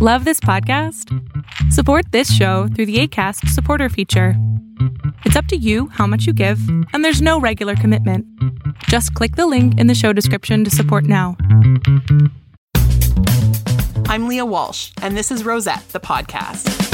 Love 0.00 0.24
this 0.24 0.38
podcast? 0.38 1.12
Support 1.72 2.12
this 2.12 2.32
show 2.32 2.68
through 2.68 2.86
the 2.86 3.00
ACAST 3.00 3.48
supporter 3.48 3.88
feature. 3.88 4.34
It's 5.24 5.34
up 5.34 5.46
to 5.46 5.56
you 5.56 5.88
how 5.88 6.06
much 6.06 6.24
you 6.24 6.32
give, 6.32 6.60
and 6.92 7.04
there's 7.04 7.20
no 7.20 7.40
regular 7.40 7.74
commitment. 7.74 8.24
Just 8.84 9.12
click 9.14 9.34
the 9.34 9.48
link 9.48 9.76
in 9.76 9.88
the 9.88 9.96
show 9.96 10.12
description 10.12 10.62
to 10.62 10.70
support 10.70 11.02
now. 11.02 11.36
I'm 14.06 14.28
Lia 14.28 14.46
Walsh, 14.46 14.92
and 15.02 15.16
this 15.16 15.32
is 15.32 15.44
Rosette, 15.44 15.88
the 15.88 15.98
podcast. 15.98 16.87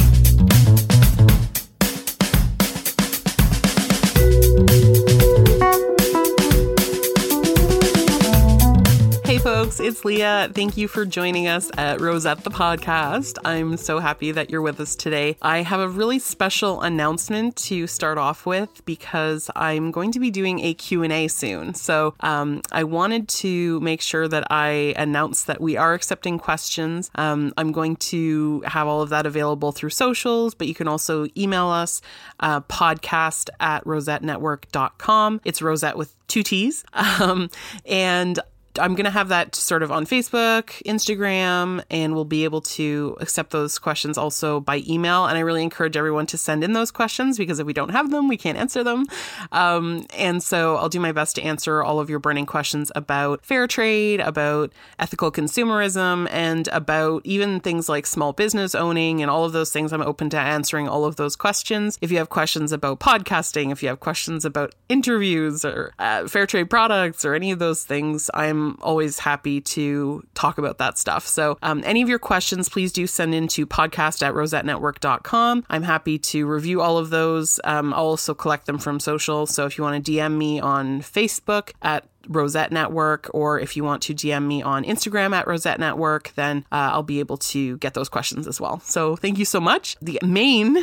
Folks, 9.64 9.80
it's 9.80 10.04
Lia. 10.04 10.50
Thank 10.52 10.76
you 10.76 10.86
for 10.88 11.06
joining 11.06 11.48
us 11.48 11.70
at 11.78 11.98
Rosette 11.98 12.44
the 12.44 12.50
podcast. 12.50 13.38
I'm 13.46 13.78
so 13.78 13.98
happy 13.98 14.30
that 14.30 14.50
you're 14.50 14.60
with 14.60 14.78
us 14.78 14.94
today. 14.94 15.38
I 15.40 15.62
have 15.62 15.80
a 15.80 15.88
really 15.88 16.18
special 16.18 16.82
announcement 16.82 17.56
to 17.56 17.86
start 17.86 18.18
off 18.18 18.44
with 18.44 18.84
because 18.84 19.50
I'm 19.56 19.90
going 19.90 20.12
to 20.12 20.20
be 20.20 20.30
doing 20.30 20.60
a 20.60 20.74
Q&A 20.74 21.28
soon. 21.28 21.72
So 21.72 22.14
um, 22.20 22.60
I 22.72 22.84
wanted 22.84 23.26
to 23.28 23.80
make 23.80 24.02
sure 24.02 24.28
that 24.28 24.46
I 24.50 24.92
announced 24.98 25.46
that 25.46 25.62
we 25.62 25.78
are 25.78 25.94
accepting 25.94 26.38
questions. 26.38 27.10
Um, 27.14 27.54
I'm 27.56 27.72
going 27.72 27.96
to 27.96 28.62
have 28.66 28.86
all 28.86 29.00
of 29.00 29.08
that 29.08 29.24
available 29.24 29.72
through 29.72 29.90
socials, 29.90 30.54
but 30.54 30.68
you 30.68 30.74
can 30.74 30.88
also 30.88 31.26
email 31.38 31.68
us 31.68 32.02
uh, 32.38 32.60
podcast 32.60 33.48
at 33.60 33.82
rosettenetwork.com. 33.84 35.40
It's 35.42 35.62
Rosette 35.62 35.96
with 35.96 36.14
two 36.28 36.42
T's. 36.42 36.84
Um, 37.20 37.48
and 37.86 38.40
I'm 38.78 38.94
going 38.94 39.04
to 39.04 39.10
have 39.10 39.28
that 39.28 39.54
sort 39.54 39.82
of 39.82 39.92
on 39.92 40.04
Facebook, 40.06 40.82
Instagram, 40.84 41.82
and 41.90 42.14
we'll 42.14 42.24
be 42.24 42.44
able 42.44 42.60
to 42.62 43.16
accept 43.20 43.50
those 43.50 43.78
questions 43.78 44.18
also 44.18 44.60
by 44.60 44.82
email. 44.88 45.26
And 45.26 45.38
I 45.38 45.40
really 45.40 45.62
encourage 45.62 45.96
everyone 45.96 46.26
to 46.26 46.38
send 46.38 46.64
in 46.64 46.72
those 46.72 46.90
questions 46.90 47.38
because 47.38 47.60
if 47.60 47.66
we 47.66 47.72
don't 47.72 47.90
have 47.90 48.10
them, 48.10 48.28
we 48.28 48.36
can't 48.36 48.58
answer 48.58 48.82
them. 48.82 49.06
Um, 49.52 50.06
and 50.16 50.42
so 50.42 50.76
I'll 50.76 50.88
do 50.88 51.00
my 51.00 51.12
best 51.12 51.36
to 51.36 51.42
answer 51.42 51.82
all 51.82 52.00
of 52.00 52.10
your 52.10 52.18
burning 52.18 52.46
questions 52.46 52.90
about 52.94 53.44
fair 53.44 53.66
trade, 53.66 54.20
about 54.20 54.72
ethical 54.98 55.30
consumerism, 55.30 56.28
and 56.30 56.68
about 56.68 57.22
even 57.24 57.60
things 57.60 57.88
like 57.88 58.06
small 58.06 58.32
business 58.32 58.74
owning 58.74 59.22
and 59.22 59.30
all 59.30 59.44
of 59.44 59.52
those 59.52 59.70
things. 59.70 59.92
I'm 59.92 60.02
open 60.02 60.30
to 60.30 60.38
answering 60.38 60.88
all 60.88 61.04
of 61.04 61.16
those 61.16 61.36
questions. 61.36 61.98
If 62.00 62.10
you 62.10 62.18
have 62.18 62.28
questions 62.28 62.72
about 62.72 63.00
podcasting, 63.00 63.70
if 63.70 63.82
you 63.82 63.88
have 63.88 64.00
questions 64.00 64.44
about 64.44 64.74
interviews 64.88 65.64
or 65.64 65.92
uh, 65.98 66.26
fair 66.26 66.46
trade 66.46 66.70
products 66.70 67.24
or 67.24 67.34
any 67.34 67.50
of 67.50 67.58
those 67.58 67.84
things, 67.84 68.30
I'm 68.34 68.63
always 68.82 69.18
happy 69.18 69.60
to 69.60 70.22
talk 70.34 70.58
about 70.58 70.78
that 70.78 70.98
stuff. 70.98 71.26
So, 71.26 71.58
um, 71.62 71.82
any 71.84 72.02
of 72.02 72.08
your 72.08 72.18
questions, 72.18 72.68
please 72.68 72.92
do 72.92 73.06
send 73.06 73.34
in 73.34 73.48
to 73.48 73.66
podcast 73.66 74.22
at 74.22 74.34
rosettenetwork.com. 74.34 75.64
I'm 75.68 75.82
happy 75.82 76.18
to 76.18 76.46
review 76.46 76.80
all 76.80 76.98
of 76.98 77.10
those. 77.10 77.60
Um, 77.64 77.92
I'll 77.94 78.06
also 78.06 78.34
collect 78.34 78.66
them 78.66 78.78
from 78.78 79.00
social. 79.00 79.46
So, 79.46 79.66
if 79.66 79.78
you 79.78 79.84
want 79.84 80.04
to 80.04 80.12
DM 80.12 80.36
me 80.36 80.60
on 80.60 81.00
Facebook 81.00 81.72
at 81.82 82.04
Rosette 82.28 82.72
Network, 82.72 83.30
or 83.32 83.58
if 83.60 83.76
you 83.76 83.84
want 83.84 84.02
to 84.02 84.14
DM 84.14 84.46
me 84.46 84.62
on 84.62 84.84
Instagram 84.84 85.34
at 85.34 85.46
Rosette 85.46 85.80
Network, 85.80 86.32
then 86.34 86.64
uh, 86.72 86.90
I'll 86.92 87.02
be 87.02 87.20
able 87.20 87.36
to 87.38 87.76
get 87.78 87.94
those 87.94 88.08
questions 88.08 88.46
as 88.46 88.60
well. 88.60 88.80
So 88.80 89.16
thank 89.16 89.38
you 89.38 89.44
so 89.44 89.60
much. 89.60 89.96
The 90.00 90.18
main 90.22 90.78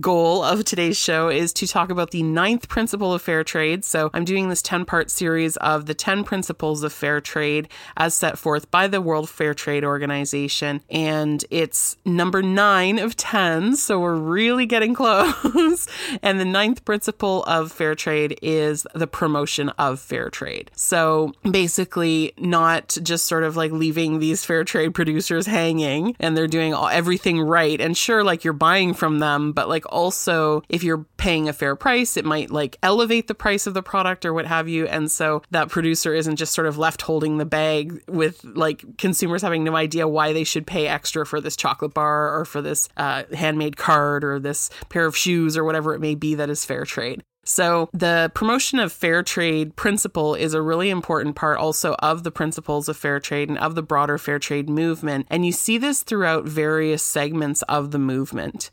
goal 0.00 0.42
of 0.42 0.64
today's 0.64 0.96
show 0.96 1.28
is 1.28 1.52
to 1.54 1.66
talk 1.66 1.90
about 1.90 2.10
the 2.10 2.22
ninth 2.22 2.68
principle 2.68 3.14
of 3.14 3.22
fair 3.22 3.44
trade. 3.44 3.84
So 3.84 4.10
I'm 4.14 4.24
doing 4.24 4.48
this 4.48 4.62
10 4.62 4.84
part 4.84 5.10
series 5.10 5.56
of 5.58 5.86
the 5.86 5.94
10 5.94 6.24
principles 6.24 6.82
of 6.82 6.92
fair 6.92 7.20
trade 7.20 7.68
as 7.96 8.14
set 8.14 8.38
forth 8.38 8.70
by 8.70 8.86
the 8.86 9.00
World 9.00 9.28
Fair 9.28 9.54
Trade 9.54 9.84
Organization. 9.84 10.82
And 10.90 11.44
it's 11.50 11.96
number 12.04 12.42
nine 12.42 12.98
of 12.98 13.16
10. 13.16 13.76
So 13.76 14.00
we're 14.00 14.16
really 14.16 14.66
getting 14.66 14.94
close. 14.94 15.88
and 16.22 16.40
the 16.40 16.44
ninth 16.44 16.84
principle 16.84 17.44
of 17.44 17.72
fair 17.72 17.94
trade 17.94 18.38
is 18.42 18.86
the 18.94 19.06
promotion 19.06 19.68
of 19.70 20.00
fair 20.00 20.30
trade. 20.30 20.65
So 20.74 21.32
basically, 21.50 22.32
not 22.38 22.96
just 23.02 23.26
sort 23.26 23.44
of 23.44 23.56
like 23.56 23.72
leaving 23.72 24.18
these 24.18 24.44
fair 24.44 24.64
trade 24.64 24.94
producers 24.94 25.46
hanging 25.46 26.16
and 26.20 26.36
they're 26.36 26.46
doing 26.46 26.74
all, 26.74 26.88
everything 26.88 27.40
right. 27.40 27.80
And 27.80 27.96
sure, 27.96 28.24
like 28.24 28.44
you're 28.44 28.52
buying 28.52 28.94
from 28.94 29.18
them, 29.18 29.52
but 29.52 29.68
like 29.68 29.84
also 29.90 30.62
if 30.68 30.82
you're 30.82 31.06
paying 31.16 31.48
a 31.48 31.52
fair 31.52 31.76
price, 31.76 32.16
it 32.16 32.24
might 32.24 32.50
like 32.50 32.76
elevate 32.82 33.28
the 33.28 33.34
price 33.34 33.66
of 33.66 33.74
the 33.74 33.82
product 33.82 34.24
or 34.24 34.32
what 34.32 34.46
have 34.46 34.68
you. 34.68 34.86
And 34.86 35.10
so 35.10 35.42
that 35.50 35.68
producer 35.68 36.14
isn't 36.14 36.36
just 36.36 36.54
sort 36.54 36.66
of 36.66 36.78
left 36.78 37.02
holding 37.02 37.38
the 37.38 37.44
bag 37.44 38.02
with 38.08 38.44
like 38.44 38.98
consumers 38.98 39.42
having 39.42 39.64
no 39.64 39.76
idea 39.76 40.08
why 40.08 40.32
they 40.32 40.44
should 40.44 40.66
pay 40.66 40.86
extra 40.86 41.26
for 41.26 41.40
this 41.40 41.56
chocolate 41.56 41.94
bar 41.94 42.38
or 42.38 42.44
for 42.44 42.62
this 42.62 42.88
uh, 42.96 43.24
handmade 43.34 43.76
card 43.76 44.24
or 44.24 44.38
this 44.38 44.70
pair 44.88 45.06
of 45.06 45.16
shoes 45.16 45.56
or 45.56 45.64
whatever 45.64 45.94
it 45.94 46.00
may 46.00 46.14
be 46.14 46.34
that 46.34 46.50
is 46.50 46.64
fair 46.64 46.84
trade. 46.84 47.22
So, 47.48 47.88
the 47.92 48.32
promotion 48.34 48.80
of 48.80 48.92
fair 48.92 49.22
trade 49.22 49.76
principle 49.76 50.34
is 50.34 50.52
a 50.52 50.60
really 50.60 50.90
important 50.90 51.36
part 51.36 51.58
also 51.58 51.94
of 52.00 52.24
the 52.24 52.32
principles 52.32 52.88
of 52.88 52.96
fair 52.96 53.20
trade 53.20 53.48
and 53.48 53.56
of 53.58 53.76
the 53.76 53.84
broader 53.84 54.18
fair 54.18 54.40
trade 54.40 54.68
movement. 54.68 55.28
And 55.30 55.46
you 55.46 55.52
see 55.52 55.78
this 55.78 56.02
throughout 56.02 56.44
various 56.44 57.04
segments 57.04 57.62
of 57.62 57.92
the 57.92 58.00
movement 58.00 58.72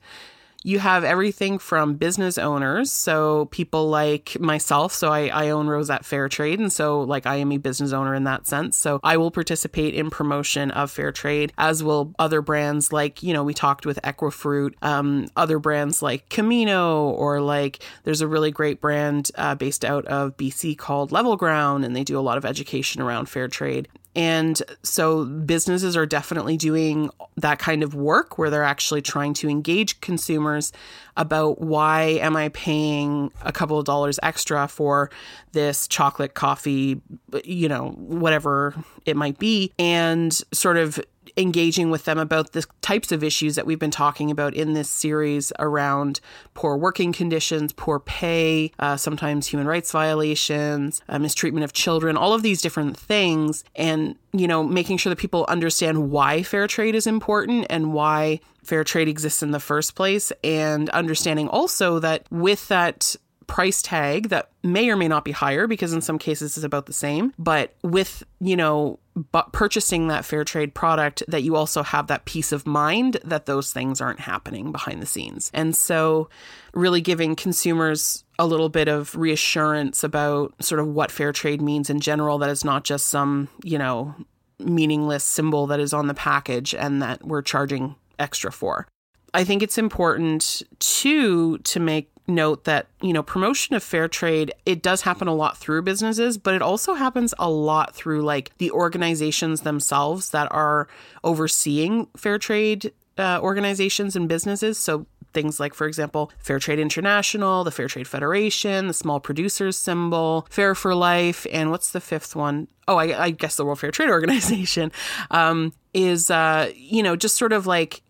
you 0.63 0.79
have 0.79 1.03
everything 1.03 1.59
from 1.59 1.95
business 1.95 2.37
owners, 2.37 2.91
so 2.91 3.45
people 3.45 3.89
like 3.89 4.39
myself. 4.39 4.93
So 4.93 5.11
I, 5.11 5.27
I 5.27 5.49
own 5.49 5.67
Rosette 5.67 6.05
Fair 6.05 6.29
Trade, 6.29 6.59
and 6.59 6.71
so 6.71 7.01
like 7.01 7.25
I 7.25 7.35
am 7.35 7.51
a 7.51 7.57
business 7.57 7.91
owner 7.91 8.15
in 8.15 8.23
that 8.23 8.47
sense. 8.47 8.77
So 8.77 8.99
I 9.03 9.17
will 9.17 9.31
participate 9.31 9.93
in 9.93 10.09
promotion 10.09 10.71
of 10.71 10.89
fair 10.89 11.11
trade, 11.11 11.53
as 11.57 11.83
will 11.83 12.13
other 12.17 12.41
brands 12.41 12.93
like 12.93 13.21
you 13.21 13.33
know 13.33 13.43
we 13.43 13.53
talked 13.53 13.85
with 13.85 13.99
Equifruit, 14.03 14.73
um, 14.81 15.27
other 15.35 15.59
brands 15.59 16.01
like 16.01 16.29
Camino, 16.29 17.09
or 17.09 17.41
like 17.41 17.83
there's 18.03 18.21
a 18.21 18.27
really 18.27 18.51
great 18.51 18.79
brand 18.79 19.31
uh, 19.35 19.55
based 19.55 19.83
out 19.83 20.05
of 20.05 20.37
BC 20.37 20.77
called 20.77 21.11
Level 21.11 21.35
Ground, 21.35 21.83
and 21.83 21.95
they 21.95 22.03
do 22.03 22.17
a 22.17 22.21
lot 22.21 22.37
of 22.37 22.45
education 22.45 23.01
around 23.01 23.27
fair 23.27 23.47
trade. 23.47 23.89
And 24.15 24.61
so 24.83 25.25
businesses 25.25 25.97
are 25.97 26.05
definitely 26.05 26.57
doing 26.57 27.09
that 27.37 27.59
kind 27.59 27.81
of 27.81 27.95
work 27.95 28.37
where 28.37 28.49
they're 28.49 28.63
actually 28.63 29.01
trying 29.01 29.33
to 29.35 29.49
engage 29.49 29.99
consumers 30.01 30.71
about 31.17 31.61
why 31.61 32.03
am 32.21 32.35
I 32.35 32.49
paying 32.49 33.31
a 33.41 33.51
couple 33.51 33.79
of 33.79 33.85
dollars 33.85 34.19
extra 34.21 34.67
for 34.67 35.09
this 35.51 35.87
chocolate 35.87 36.33
coffee, 36.33 37.01
you 37.43 37.67
know, 37.67 37.89
whatever 37.97 38.75
it 39.05 39.15
might 39.15 39.39
be, 39.39 39.71
and 39.79 40.33
sort 40.51 40.77
of 40.77 40.99
engaging 41.37 41.89
with 41.89 42.05
them 42.05 42.17
about 42.17 42.51
the 42.51 42.65
types 42.81 43.11
of 43.11 43.23
issues 43.23 43.55
that 43.55 43.65
we've 43.65 43.79
been 43.79 43.91
talking 43.91 44.29
about 44.29 44.53
in 44.53 44.73
this 44.73 44.89
series 44.89 45.51
around 45.59 46.19
poor 46.53 46.77
working 46.77 47.11
conditions, 47.11 47.73
poor 47.73 47.99
pay, 47.99 48.71
uh, 48.79 48.97
sometimes 48.97 49.47
human 49.47 49.67
rights 49.67 49.91
violations, 49.91 51.01
uh, 51.09 51.17
mistreatment 51.19 51.63
of 51.63 51.73
children, 51.73 52.17
all 52.17 52.33
of 52.33 52.43
these 52.43 52.61
different 52.61 52.97
things. 52.97 53.63
And, 53.75 54.15
you 54.31 54.47
know, 54.47 54.63
making 54.63 54.97
sure 54.97 55.09
that 55.09 55.19
people 55.19 55.45
understand 55.47 56.11
why 56.11 56.43
fair 56.43 56.67
trade 56.67 56.95
is 56.95 57.07
important 57.07 57.67
and 57.69 57.93
why 57.93 58.39
fair 58.63 58.83
trade 58.83 59.07
exists 59.07 59.43
in 59.43 59.51
the 59.51 59.59
first 59.59 59.95
place. 59.95 60.31
And 60.43 60.89
understanding 60.91 61.47
also 61.49 61.99
that 61.99 62.25
with 62.31 62.67
that 62.67 63.15
price 63.47 63.81
tag 63.81 64.29
that 64.29 64.49
may 64.63 64.89
or 64.89 64.95
may 64.95 65.07
not 65.07 65.25
be 65.25 65.31
higher 65.31 65.67
because 65.67 65.93
in 65.93 66.01
some 66.01 66.17
cases 66.17 66.57
it's 66.57 66.65
about 66.65 66.85
the 66.85 66.93
same. 66.93 67.33
But 67.37 67.75
with 67.83 68.23
you 68.39 68.55
know 68.55 68.99
but 69.31 69.53
purchasing 69.53 70.07
that 70.07 70.25
fair 70.25 70.43
trade 70.43 70.73
product 70.73 71.21
that 71.27 71.43
you 71.43 71.55
also 71.55 71.83
have 71.83 72.07
that 72.07 72.25
peace 72.25 72.51
of 72.51 72.65
mind 72.65 73.17
that 73.23 73.45
those 73.45 73.71
things 73.71 74.01
aren't 74.01 74.19
happening 74.19 74.71
behind 74.71 75.01
the 75.01 75.05
scenes. 75.05 75.51
And 75.53 75.75
so 75.75 76.29
really 76.73 77.01
giving 77.01 77.35
consumers 77.35 78.23
a 78.39 78.47
little 78.47 78.69
bit 78.69 78.87
of 78.87 79.15
reassurance 79.15 80.03
about 80.03 80.53
sort 80.63 80.79
of 80.81 80.87
what 80.87 81.11
fair 81.11 81.31
trade 81.31 81.61
means 81.61 81.89
in 81.89 81.99
general 81.99 82.39
that 82.39 82.49
it's 82.49 82.63
not 82.63 82.83
just 82.83 83.07
some 83.07 83.49
you 83.63 83.77
know 83.77 84.15
meaningless 84.59 85.23
symbol 85.23 85.67
that 85.67 85.79
is 85.79 85.93
on 85.93 86.07
the 86.07 86.13
package 86.13 86.73
and 86.73 87.01
that 87.01 87.23
we're 87.25 87.41
charging 87.41 87.95
extra 88.19 88.51
for 88.51 88.87
I 89.33 89.43
think 89.43 89.63
it's 89.63 89.77
important 89.77 90.61
too 90.79 91.57
to 91.59 91.79
make 91.79 92.09
note 92.27 92.63
that 92.63 92.87
you 93.01 93.11
know 93.11 93.21
promotion 93.21 93.75
of 93.75 93.83
fair 93.83 94.07
trade 94.07 94.53
it 94.65 94.81
does 94.81 95.01
happen 95.01 95.27
a 95.27 95.33
lot 95.33 95.57
through 95.57 95.81
businesses 95.81 96.37
but 96.37 96.53
it 96.53 96.61
also 96.61 96.93
happens 96.93 97.33
a 97.37 97.49
lot 97.49 97.93
through 97.93 98.21
like 98.21 98.57
the 98.59 98.71
organizations 98.71 99.61
themselves 99.61 100.29
that 100.29 100.49
are 100.49 100.87
overseeing 101.25 102.07
fair 102.15 102.39
trade 102.39 102.93
uh, 103.17 103.39
organizations 103.41 104.15
and 104.15 104.29
businesses 104.29 104.79
so 104.79 105.05
things 105.33 105.59
like 105.59 105.73
for 105.73 105.87
example 105.87 106.31
fair 106.39 106.59
trade 106.59 106.79
international 106.79 107.63
the 107.63 107.71
fair 107.71 107.87
trade 107.87 108.07
federation 108.07 108.87
the 108.87 108.93
small 108.93 109.19
producers 109.19 109.75
symbol 109.75 110.47
fair 110.49 110.75
for 110.75 110.95
life 110.95 111.45
and 111.51 111.71
what's 111.71 111.91
the 111.91 112.01
fifth 112.01 112.35
one? 112.35 112.67
Oh, 112.87 112.97
I, 112.97 113.23
I 113.25 113.29
guess 113.31 113.55
the 113.55 113.65
world 113.65 113.79
fair 113.79 113.91
trade 113.91 114.09
organization 114.17 114.91
um, 115.31 115.73
is 115.93 116.29
uh, 116.29 116.71
you 116.75 117.03
know 117.03 117.15
just 117.15 117.35
sort 117.37 117.53
of 117.53 117.67
like 117.67 118.01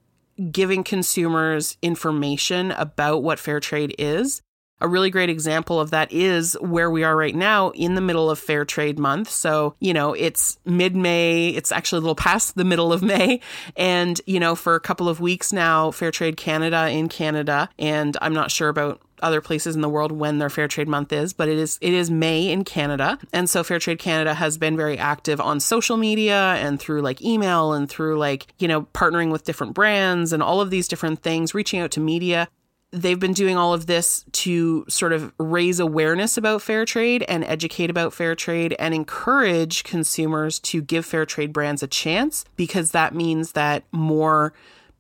giving 0.52 0.84
consumers 0.84 1.78
information 1.82 2.72
about 2.72 3.24
what 3.24 3.40
fair 3.40 3.60
trade 3.60 3.96
is 3.98 4.42
a 4.84 4.88
really 4.88 5.10
great 5.10 5.30
example 5.30 5.80
of 5.80 5.92
that 5.92 6.12
is 6.12 6.58
where 6.60 6.92
we 6.92 7.06
are 7.06 7.16
right 7.16 7.34
now 7.34 7.70
in 7.70 7.96
the 7.96 8.02
middle 8.02 8.30
of 8.30 8.38
Fair 8.38 8.66
Trade 8.66 9.00
Month. 9.00 9.30
So, 9.30 9.76
you 9.80 9.94
know, 9.94 10.14
it's 10.14 10.60
mid 10.66 10.94
May, 10.94 11.50
it's 11.50 11.72
actually 11.72 12.00
a 12.00 12.02
little 12.02 12.16
past 12.16 12.56
the 12.56 12.66
middle 12.66 12.92
of 12.92 13.02
May. 13.02 13.40
And, 13.78 14.20
you 14.28 14.42
know, 14.42 14.56
for 14.56 14.76
a 14.76 14.82
couple 14.82 15.08
of 15.08 15.22
weeks 15.22 15.54
now, 15.54 15.92
Fair 15.92 16.12
Trade 16.12 16.36
Canada 16.36 16.90
in 16.90 17.08
Canada, 17.08 17.70
and 17.80 18.18
I'm 18.22 18.34
not 18.34 18.52
sure 18.52 18.68
about 18.68 19.02
other 19.24 19.42
places 19.42 19.76
in 19.76 19.82
the 19.82 19.90
world 19.90 20.12
when 20.12 20.38
their 20.38 20.50
fair 20.50 20.68
trade 20.68 20.88
month 20.88 21.12
is, 21.12 21.34
but 21.34 21.48
it 21.48 21.58
is 21.58 21.78
it 21.82 21.94
is 21.94 22.12
May 22.12 22.50
in 22.50 22.64
Canada. 22.64 23.18
And 23.32 23.50
so 23.50 23.64
Fair 23.64 23.80
Trade 23.80 24.00
Canada 24.00 24.34
has 24.34 24.58
been 24.58 24.78
very 24.78 24.98
active 24.98 25.40
on 25.42 25.60
social 25.60 25.98
media 25.98 26.56
and 26.56 26.80
through 26.80 27.02
like 27.02 27.22
email 27.22 27.74
and 27.74 27.90
through 27.90 28.18
like, 28.18 28.48
you 28.60 28.68
know, 28.68 28.84
partnering 28.94 29.32
with 29.32 29.44
different 29.44 29.74
brands 29.74 30.34
and 30.34 30.44
all 30.44 30.62
of 30.62 30.70
these 30.70 30.88
different 30.88 31.22
things, 31.22 31.54
reaching 31.54 31.80
out 31.80 31.92
to 31.92 32.00
media 32.00 32.48
they've 32.94 33.20
been 33.20 33.34
doing 33.34 33.58
all 33.58 33.74
of 33.74 33.88
this 33.88 34.24
to 34.32 34.86
sort 34.88 35.12
of 35.12 35.34
raise 35.40 35.80
awareness 35.80 36.38
about 36.38 36.62
fair 36.62 36.86
trade 36.86 37.26
and 37.28 37.44
educate 37.46 37.90
about 37.90 38.14
fair 38.14 38.36
trade 38.36 38.76
and 38.78 38.94
encourage 38.94 39.84
consumers 39.84 40.60
to 40.60 40.82
give 40.82 41.04
fair 41.04 41.26
trade 41.26 41.52
brands 41.52 41.82
a 41.82 41.88
chance 41.88 42.46
because 42.56 42.92
that 42.92 43.16
means 43.16 43.54
that 43.54 43.84
more 43.92 44.54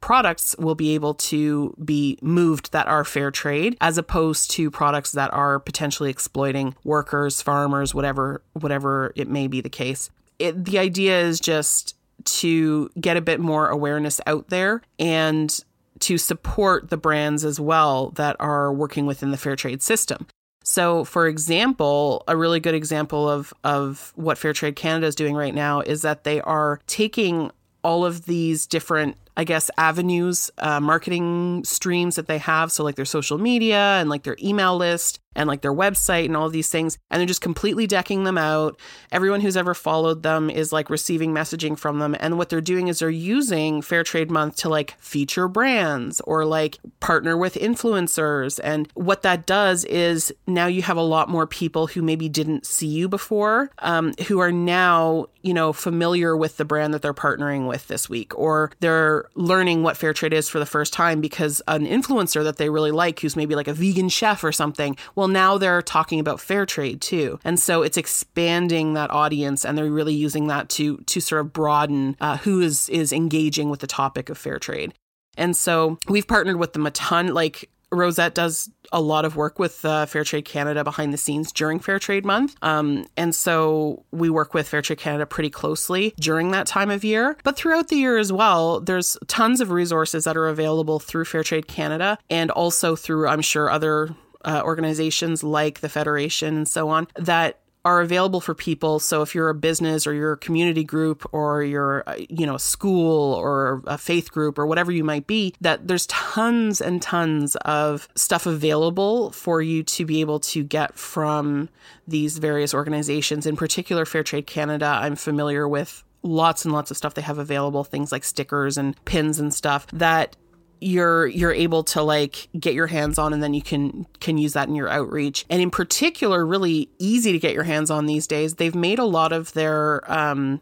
products 0.03 0.53
will 0.59 0.75
be 0.75 0.93
able 0.95 1.13
to 1.13 1.73
be 1.85 2.19
moved 2.21 2.73
that 2.73 2.85
are 2.87 3.05
fair 3.05 3.31
trade 3.31 3.77
as 3.79 3.97
opposed 3.97 4.51
to 4.51 4.69
products 4.69 5.13
that 5.13 5.33
are 5.33 5.61
potentially 5.61 6.09
exploiting 6.09 6.75
workers, 6.83 7.41
farmers, 7.41 7.95
whatever 7.95 8.41
whatever 8.51 9.13
it 9.15 9.29
may 9.29 9.47
be 9.47 9.61
the 9.61 9.69
case. 9.69 10.09
It, 10.39 10.65
the 10.65 10.77
idea 10.77 11.21
is 11.21 11.39
just 11.39 11.95
to 12.25 12.89
get 12.99 13.15
a 13.15 13.21
bit 13.21 13.39
more 13.39 13.69
awareness 13.69 14.19
out 14.27 14.49
there 14.49 14.81
and 14.99 15.57
to 15.99 16.17
support 16.17 16.89
the 16.89 16.97
brands 16.97 17.45
as 17.45 17.57
well 17.57 18.09
that 18.15 18.35
are 18.41 18.73
working 18.73 19.05
within 19.05 19.31
the 19.31 19.37
fair 19.37 19.55
trade 19.55 19.81
system. 19.81 20.27
So, 20.65 21.05
for 21.05 21.27
example, 21.27 22.25
a 22.27 22.35
really 22.35 22.59
good 22.59 22.75
example 22.75 23.29
of, 23.29 23.53
of 23.63 24.11
what 24.15 24.37
Fair 24.37 24.51
Trade 24.51 24.75
Canada 24.75 25.07
is 25.07 25.15
doing 25.15 25.35
right 25.35 25.55
now 25.55 25.79
is 25.79 26.01
that 26.01 26.25
they 26.25 26.41
are 26.41 26.81
taking 26.87 27.51
all 27.83 28.05
of 28.05 28.25
these 28.25 28.65
different 28.65 29.17
I 29.35 29.43
guess, 29.43 29.71
avenues, 29.77 30.51
uh, 30.57 30.79
marketing 30.79 31.63
streams 31.63 32.15
that 32.15 32.27
they 32.27 32.37
have. 32.37 32.71
So, 32.71 32.83
like 32.83 32.95
their 32.95 33.05
social 33.05 33.37
media 33.37 33.99
and 33.99 34.09
like 34.09 34.23
their 34.23 34.37
email 34.41 34.77
list 34.77 35.19
and 35.35 35.47
like 35.47 35.61
their 35.61 35.73
website 35.73 36.25
and 36.25 36.37
all 36.37 36.49
these 36.49 36.69
things. 36.69 36.97
And 37.09 37.19
they're 37.19 37.27
just 37.27 37.41
completely 37.41 37.87
decking 37.87 38.23
them 38.23 38.37
out. 38.37 38.79
Everyone 39.11 39.41
who's 39.41 39.57
ever 39.57 39.73
followed 39.73 40.23
them 40.23 40.49
is 40.49 40.71
like 40.71 40.89
receiving 40.89 41.33
messaging 41.33 41.77
from 41.77 41.99
them. 41.99 42.15
And 42.19 42.37
what 42.37 42.49
they're 42.49 42.61
doing 42.61 42.87
is 42.87 42.99
they're 42.99 43.09
using 43.09 43.81
Fair 43.81 44.03
Trade 44.03 44.31
Month 44.31 44.57
to 44.57 44.69
like 44.69 44.95
feature 44.99 45.47
brands 45.47 46.21
or 46.21 46.45
like 46.45 46.79
partner 46.99 47.37
with 47.37 47.55
influencers. 47.55 48.59
And 48.63 48.89
what 48.93 49.23
that 49.23 49.45
does 49.45 49.85
is 49.85 50.33
now 50.47 50.67
you 50.67 50.81
have 50.81 50.97
a 50.97 51.01
lot 51.01 51.29
more 51.29 51.47
people 51.47 51.87
who 51.87 52.01
maybe 52.01 52.29
didn't 52.29 52.65
see 52.65 52.87
you 52.87 53.09
before, 53.09 53.71
um, 53.79 54.13
who 54.27 54.39
are 54.39 54.51
now, 54.51 55.27
you 55.41 55.53
know, 55.53 55.73
familiar 55.73 56.37
with 56.37 56.57
the 56.57 56.65
brand 56.65 56.93
that 56.93 57.01
they're 57.01 57.13
partnering 57.13 57.67
with 57.67 57.87
this 57.87 58.09
week, 58.09 58.37
or 58.37 58.71
they're 58.79 59.22
learning 59.35 59.83
what 59.83 59.97
fair 59.97 60.13
trade 60.13 60.33
is 60.33 60.49
for 60.49 60.59
the 60.59 60.65
first 60.65 60.93
time 60.93 61.21
because 61.21 61.61
an 61.67 61.85
influencer 61.85 62.43
that 62.43 62.57
they 62.57 62.69
really 62.69 62.91
like, 62.91 63.19
who's 63.19 63.35
maybe 63.35 63.55
like 63.55 63.67
a 63.67 63.73
vegan 63.73 64.09
chef 64.09 64.43
or 64.43 64.51
something, 64.51 64.97
well, 65.15 65.27
now 65.27 65.57
they're 65.57 65.81
talking 65.81 66.19
about 66.19 66.39
fair 66.39 66.65
trade 66.65 67.01
too. 67.01 67.39
And 67.43 67.59
so 67.59 67.81
it's 67.81 67.97
expanding 67.97 68.93
that 68.93 69.11
audience 69.11 69.65
and 69.65 69.77
they're 69.77 69.91
really 69.91 70.13
using 70.13 70.47
that 70.47 70.69
to, 70.69 70.97
to 70.97 71.19
sort 71.19 71.41
of 71.41 71.53
broaden 71.53 72.15
uh, 72.21 72.37
who 72.37 72.61
is, 72.61 72.89
is 72.89 73.11
engaging 73.13 73.69
with 73.69 73.79
the 73.79 73.87
topic 73.87 74.29
of 74.29 74.37
fair 74.37 74.59
trade. 74.59 74.93
And 75.37 75.55
so 75.55 75.97
we've 76.07 76.27
partnered 76.27 76.57
with 76.57 76.73
them 76.73 76.85
a 76.85 76.91
ton. 76.91 77.33
Like 77.33 77.69
Rosette 77.93 78.35
does 78.35 78.69
a 78.91 79.01
lot 79.01 79.25
of 79.25 79.35
work 79.35 79.59
with 79.59 79.83
uh, 79.85 80.05
Fair 80.05 80.23
Trade 80.23 80.45
Canada 80.45 80.83
behind 80.83 81.13
the 81.13 81.17
scenes 81.17 81.51
during 81.51 81.79
Fair 81.79 81.99
Trade 81.99 82.25
Month. 82.25 82.55
Um, 82.61 83.07
and 83.17 83.33
so 83.33 84.05
we 84.11 84.29
work 84.29 84.53
with 84.53 84.67
Fair 84.67 84.81
Trade 84.81 84.99
Canada 84.99 85.25
pretty 85.25 85.49
closely 85.49 86.13
during 86.19 86.51
that 86.51 86.67
time 86.67 86.89
of 86.89 87.03
year. 87.03 87.37
But 87.43 87.55
throughout 87.55 87.87
the 87.87 87.95
year 87.95 88.17
as 88.17 88.31
well, 88.31 88.79
there's 88.79 89.17
tons 89.27 89.61
of 89.61 89.71
resources 89.71 90.25
that 90.25 90.37
are 90.37 90.47
available 90.47 90.99
through 90.99 91.25
Fair 91.25 91.43
Trade 91.43 91.67
Canada 91.67 92.17
and 92.29 92.51
also 92.51 92.95
through, 92.95 93.27
I'm 93.27 93.41
sure, 93.41 93.69
other 93.69 94.15
uh, 94.45 94.61
organizations 94.63 95.43
like 95.43 95.79
the 95.79 95.89
Federation 95.89 96.55
and 96.55 96.67
so 96.67 96.89
on 96.89 97.07
that 97.15 97.59
are 97.85 98.01
available 98.01 98.39
for 98.39 98.53
people. 98.53 98.99
So 98.99 99.21
if 99.21 99.35
you're 99.35 99.49
a 99.49 99.55
business 99.55 100.07
or 100.07 100.13
you're 100.13 100.33
a 100.33 100.37
community 100.37 100.83
group 100.83 101.27
or 101.33 101.63
you're, 101.63 102.03
uh, 102.07 102.15
you 102.29 102.45
know, 102.45 102.55
a 102.55 102.59
school 102.59 103.33
or 103.33 103.81
a 103.85 103.97
faith 103.97 104.31
group 104.31 104.57
or 104.57 104.65
whatever 104.65 104.91
you 104.91 105.03
might 105.03 105.27
be, 105.27 105.53
that 105.59 105.87
there's 105.87 106.07
tons 106.07 106.79
and 106.79 107.01
tons 107.01 107.55
of 107.57 108.07
stuff 108.15 108.45
available 108.45 109.31
for 109.31 109.61
you 109.61 109.83
to 109.83 110.05
be 110.05 110.21
able 110.21 110.39
to 110.39 110.63
get 110.63 110.97
from 110.97 111.67
these 112.07 112.37
various 112.37 112.73
organizations. 112.73 113.45
In 113.45 113.57
particular, 113.57 114.05
Fair 114.05 114.23
Trade 114.23 114.47
Canada, 114.47 114.85
I'm 114.85 115.17
familiar 115.17 115.67
with 115.67 116.03
lots 116.23 116.63
and 116.63 116.73
lots 116.73 116.89
of 116.89 116.95
stuff 116.95 117.13
they 117.15 117.21
have 117.21 117.37
available, 117.37 117.83
things 117.83 118.11
like 118.11 118.23
stickers 118.23 118.77
and 118.77 119.03
pins 119.03 119.39
and 119.39 119.53
stuff 119.53 119.87
that 119.87 120.37
you're 120.83 121.27
you're 121.27 121.53
able 121.53 121.83
to 121.83 122.01
like 122.01 122.47
get 122.59 122.73
your 122.73 122.87
hands 122.87 123.17
on 123.17 123.33
and 123.33 123.41
then 123.41 123.53
you 123.53 123.61
can 123.61 124.05
can 124.19 124.37
use 124.37 124.53
that 124.53 124.67
in 124.67 124.75
your 124.75 124.89
outreach 124.89 125.45
and 125.49 125.61
in 125.61 125.71
particular 125.71 126.45
really 126.45 126.89
easy 126.99 127.31
to 127.31 127.39
get 127.39 127.53
your 127.53 127.63
hands 127.63 127.89
on 127.89 128.05
these 128.05 128.27
days 128.27 128.55
they've 128.55 128.75
made 128.75 128.99
a 128.99 129.05
lot 129.05 129.31
of 129.31 129.53
their 129.53 130.01
um, 130.11 130.59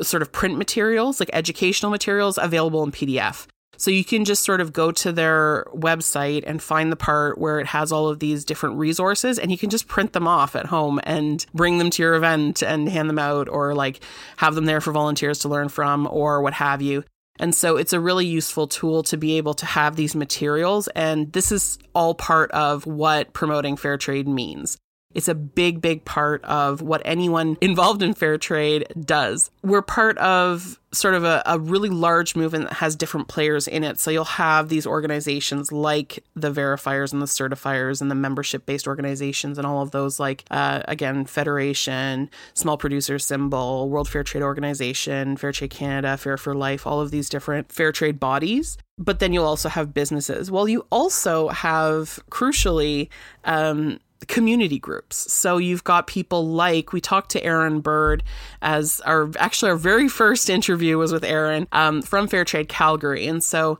sort 0.00 0.22
of 0.22 0.30
print 0.32 0.56
materials 0.56 1.20
like 1.20 1.30
educational 1.32 1.90
materials 1.90 2.38
available 2.38 2.82
in 2.82 2.92
pdf 2.92 3.46
so 3.78 3.90
you 3.90 4.04
can 4.04 4.24
just 4.24 4.42
sort 4.42 4.60
of 4.60 4.72
go 4.72 4.90
to 4.90 5.12
their 5.12 5.66
website 5.74 6.44
and 6.46 6.62
find 6.62 6.90
the 6.90 6.96
part 6.96 7.38
where 7.38 7.60
it 7.60 7.66
has 7.66 7.92
all 7.92 8.08
of 8.08 8.20
these 8.20 8.44
different 8.44 8.76
resources 8.76 9.38
and 9.38 9.50
you 9.50 9.58
can 9.58 9.70
just 9.70 9.86
print 9.86 10.12
them 10.12 10.26
off 10.26 10.56
at 10.56 10.66
home 10.66 10.98
and 11.04 11.44
bring 11.52 11.78
them 11.78 11.90
to 11.90 12.02
your 12.02 12.14
event 12.14 12.62
and 12.62 12.88
hand 12.88 13.08
them 13.08 13.18
out 13.18 13.48
or 13.48 13.74
like 13.74 14.00
have 14.38 14.54
them 14.54 14.64
there 14.64 14.80
for 14.80 14.92
volunteers 14.92 15.40
to 15.40 15.48
learn 15.48 15.68
from 15.68 16.08
or 16.10 16.40
what 16.40 16.54
have 16.54 16.80
you. 16.80 17.04
And 17.38 17.54
so 17.54 17.76
it's 17.76 17.92
a 17.92 18.00
really 18.00 18.26
useful 18.26 18.66
tool 18.66 19.02
to 19.04 19.16
be 19.16 19.36
able 19.36 19.54
to 19.54 19.66
have 19.66 19.96
these 19.96 20.14
materials. 20.14 20.88
And 20.88 21.32
this 21.32 21.52
is 21.52 21.78
all 21.94 22.14
part 22.14 22.50
of 22.52 22.86
what 22.86 23.32
promoting 23.32 23.76
fair 23.76 23.98
trade 23.98 24.28
means. 24.28 24.78
It's 25.16 25.28
a 25.28 25.34
big, 25.34 25.80
big 25.80 26.04
part 26.04 26.44
of 26.44 26.82
what 26.82 27.00
anyone 27.06 27.56
involved 27.62 28.02
in 28.02 28.12
fair 28.12 28.36
trade 28.36 28.86
does. 29.00 29.50
We're 29.62 29.80
part 29.80 30.18
of 30.18 30.78
sort 30.92 31.14
of 31.14 31.24
a, 31.24 31.42
a, 31.46 31.58
really 31.58 31.88
large 31.88 32.36
movement 32.36 32.68
that 32.68 32.74
has 32.74 32.96
different 32.96 33.28
players 33.28 33.66
in 33.66 33.82
it. 33.82 33.98
So 33.98 34.10
you'll 34.10 34.24
have 34.24 34.68
these 34.68 34.86
organizations 34.86 35.72
like 35.72 36.22
the 36.34 36.50
verifiers 36.50 37.12
and 37.12 37.20
the 37.20 37.26
certifiers 37.26 38.00
and 38.00 38.10
the 38.10 38.14
membership 38.14 38.66
based 38.66 38.86
organizations 38.86 39.58
and 39.58 39.66
all 39.66 39.82
of 39.82 39.90
those, 39.90 40.20
like, 40.20 40.44
uh, 40.50 40.82
again, 40.86 41.24
Federation, 41.24 42.30
Small 42.54 42.76
Producer 42.76 43.18
Symbol, 43.18 43.88
World 43.88 44.08
Fair 44.08 44.22
Trade 44.22 44.42
Organization, 44.42 45.36
Fair 45.36 45.52
Trade 45.52 45.70
Canada, 45.70 46.16
Fair 46.16 46.36
for 46.36 46.54
Life, 46.54 46.86
all 46.86 47.00
of 47.00 47.10
these 47.10 47.28
different 47.28 47.72
fair 47.72 47.92
trade 47.92 48.20
bodies. 48.20 48.76
But 48.98 49.18
then 49.18 49.32
you'll 49.32 49.44
also 49.44 49.68
have 49.68 49.92
businesses. 49.92 50.50
Well, 50.50 50.68
you 50.68 50.86
also 50.90 51.48
have, 51.48 52.18
crucially, 52.30 53.08
um, 53.44 53.98
community 54.28 54.78
groups. 54.78 55.32
So 55.32 55.58
you've 55.58 55.84
got 55.84 56.06
people 56.06 56.48
like 56.48 56.92
we 56.92 57.00
talked 57.00 57.30
to 57.32 57.44
Aaron 57.44 57.80
Bird 57.80 58.22
as 58.62 59.00
our 59.02 59.30
actually 59.38 59.70
our 59.70 59.76
very 59.76 60.08
first 60.08 60.48
interview 60.50 60.98
was 60.98 61.12
with 61.12 61.24
Aaron 61.24 61.68
um, 61.72 62.02
from 62.02 62.26
Fair 62.26 62.44
Trade 62.44 62.68
Calgary, 62.68 63.26
and 63.26 63.42
so 63.42 63.78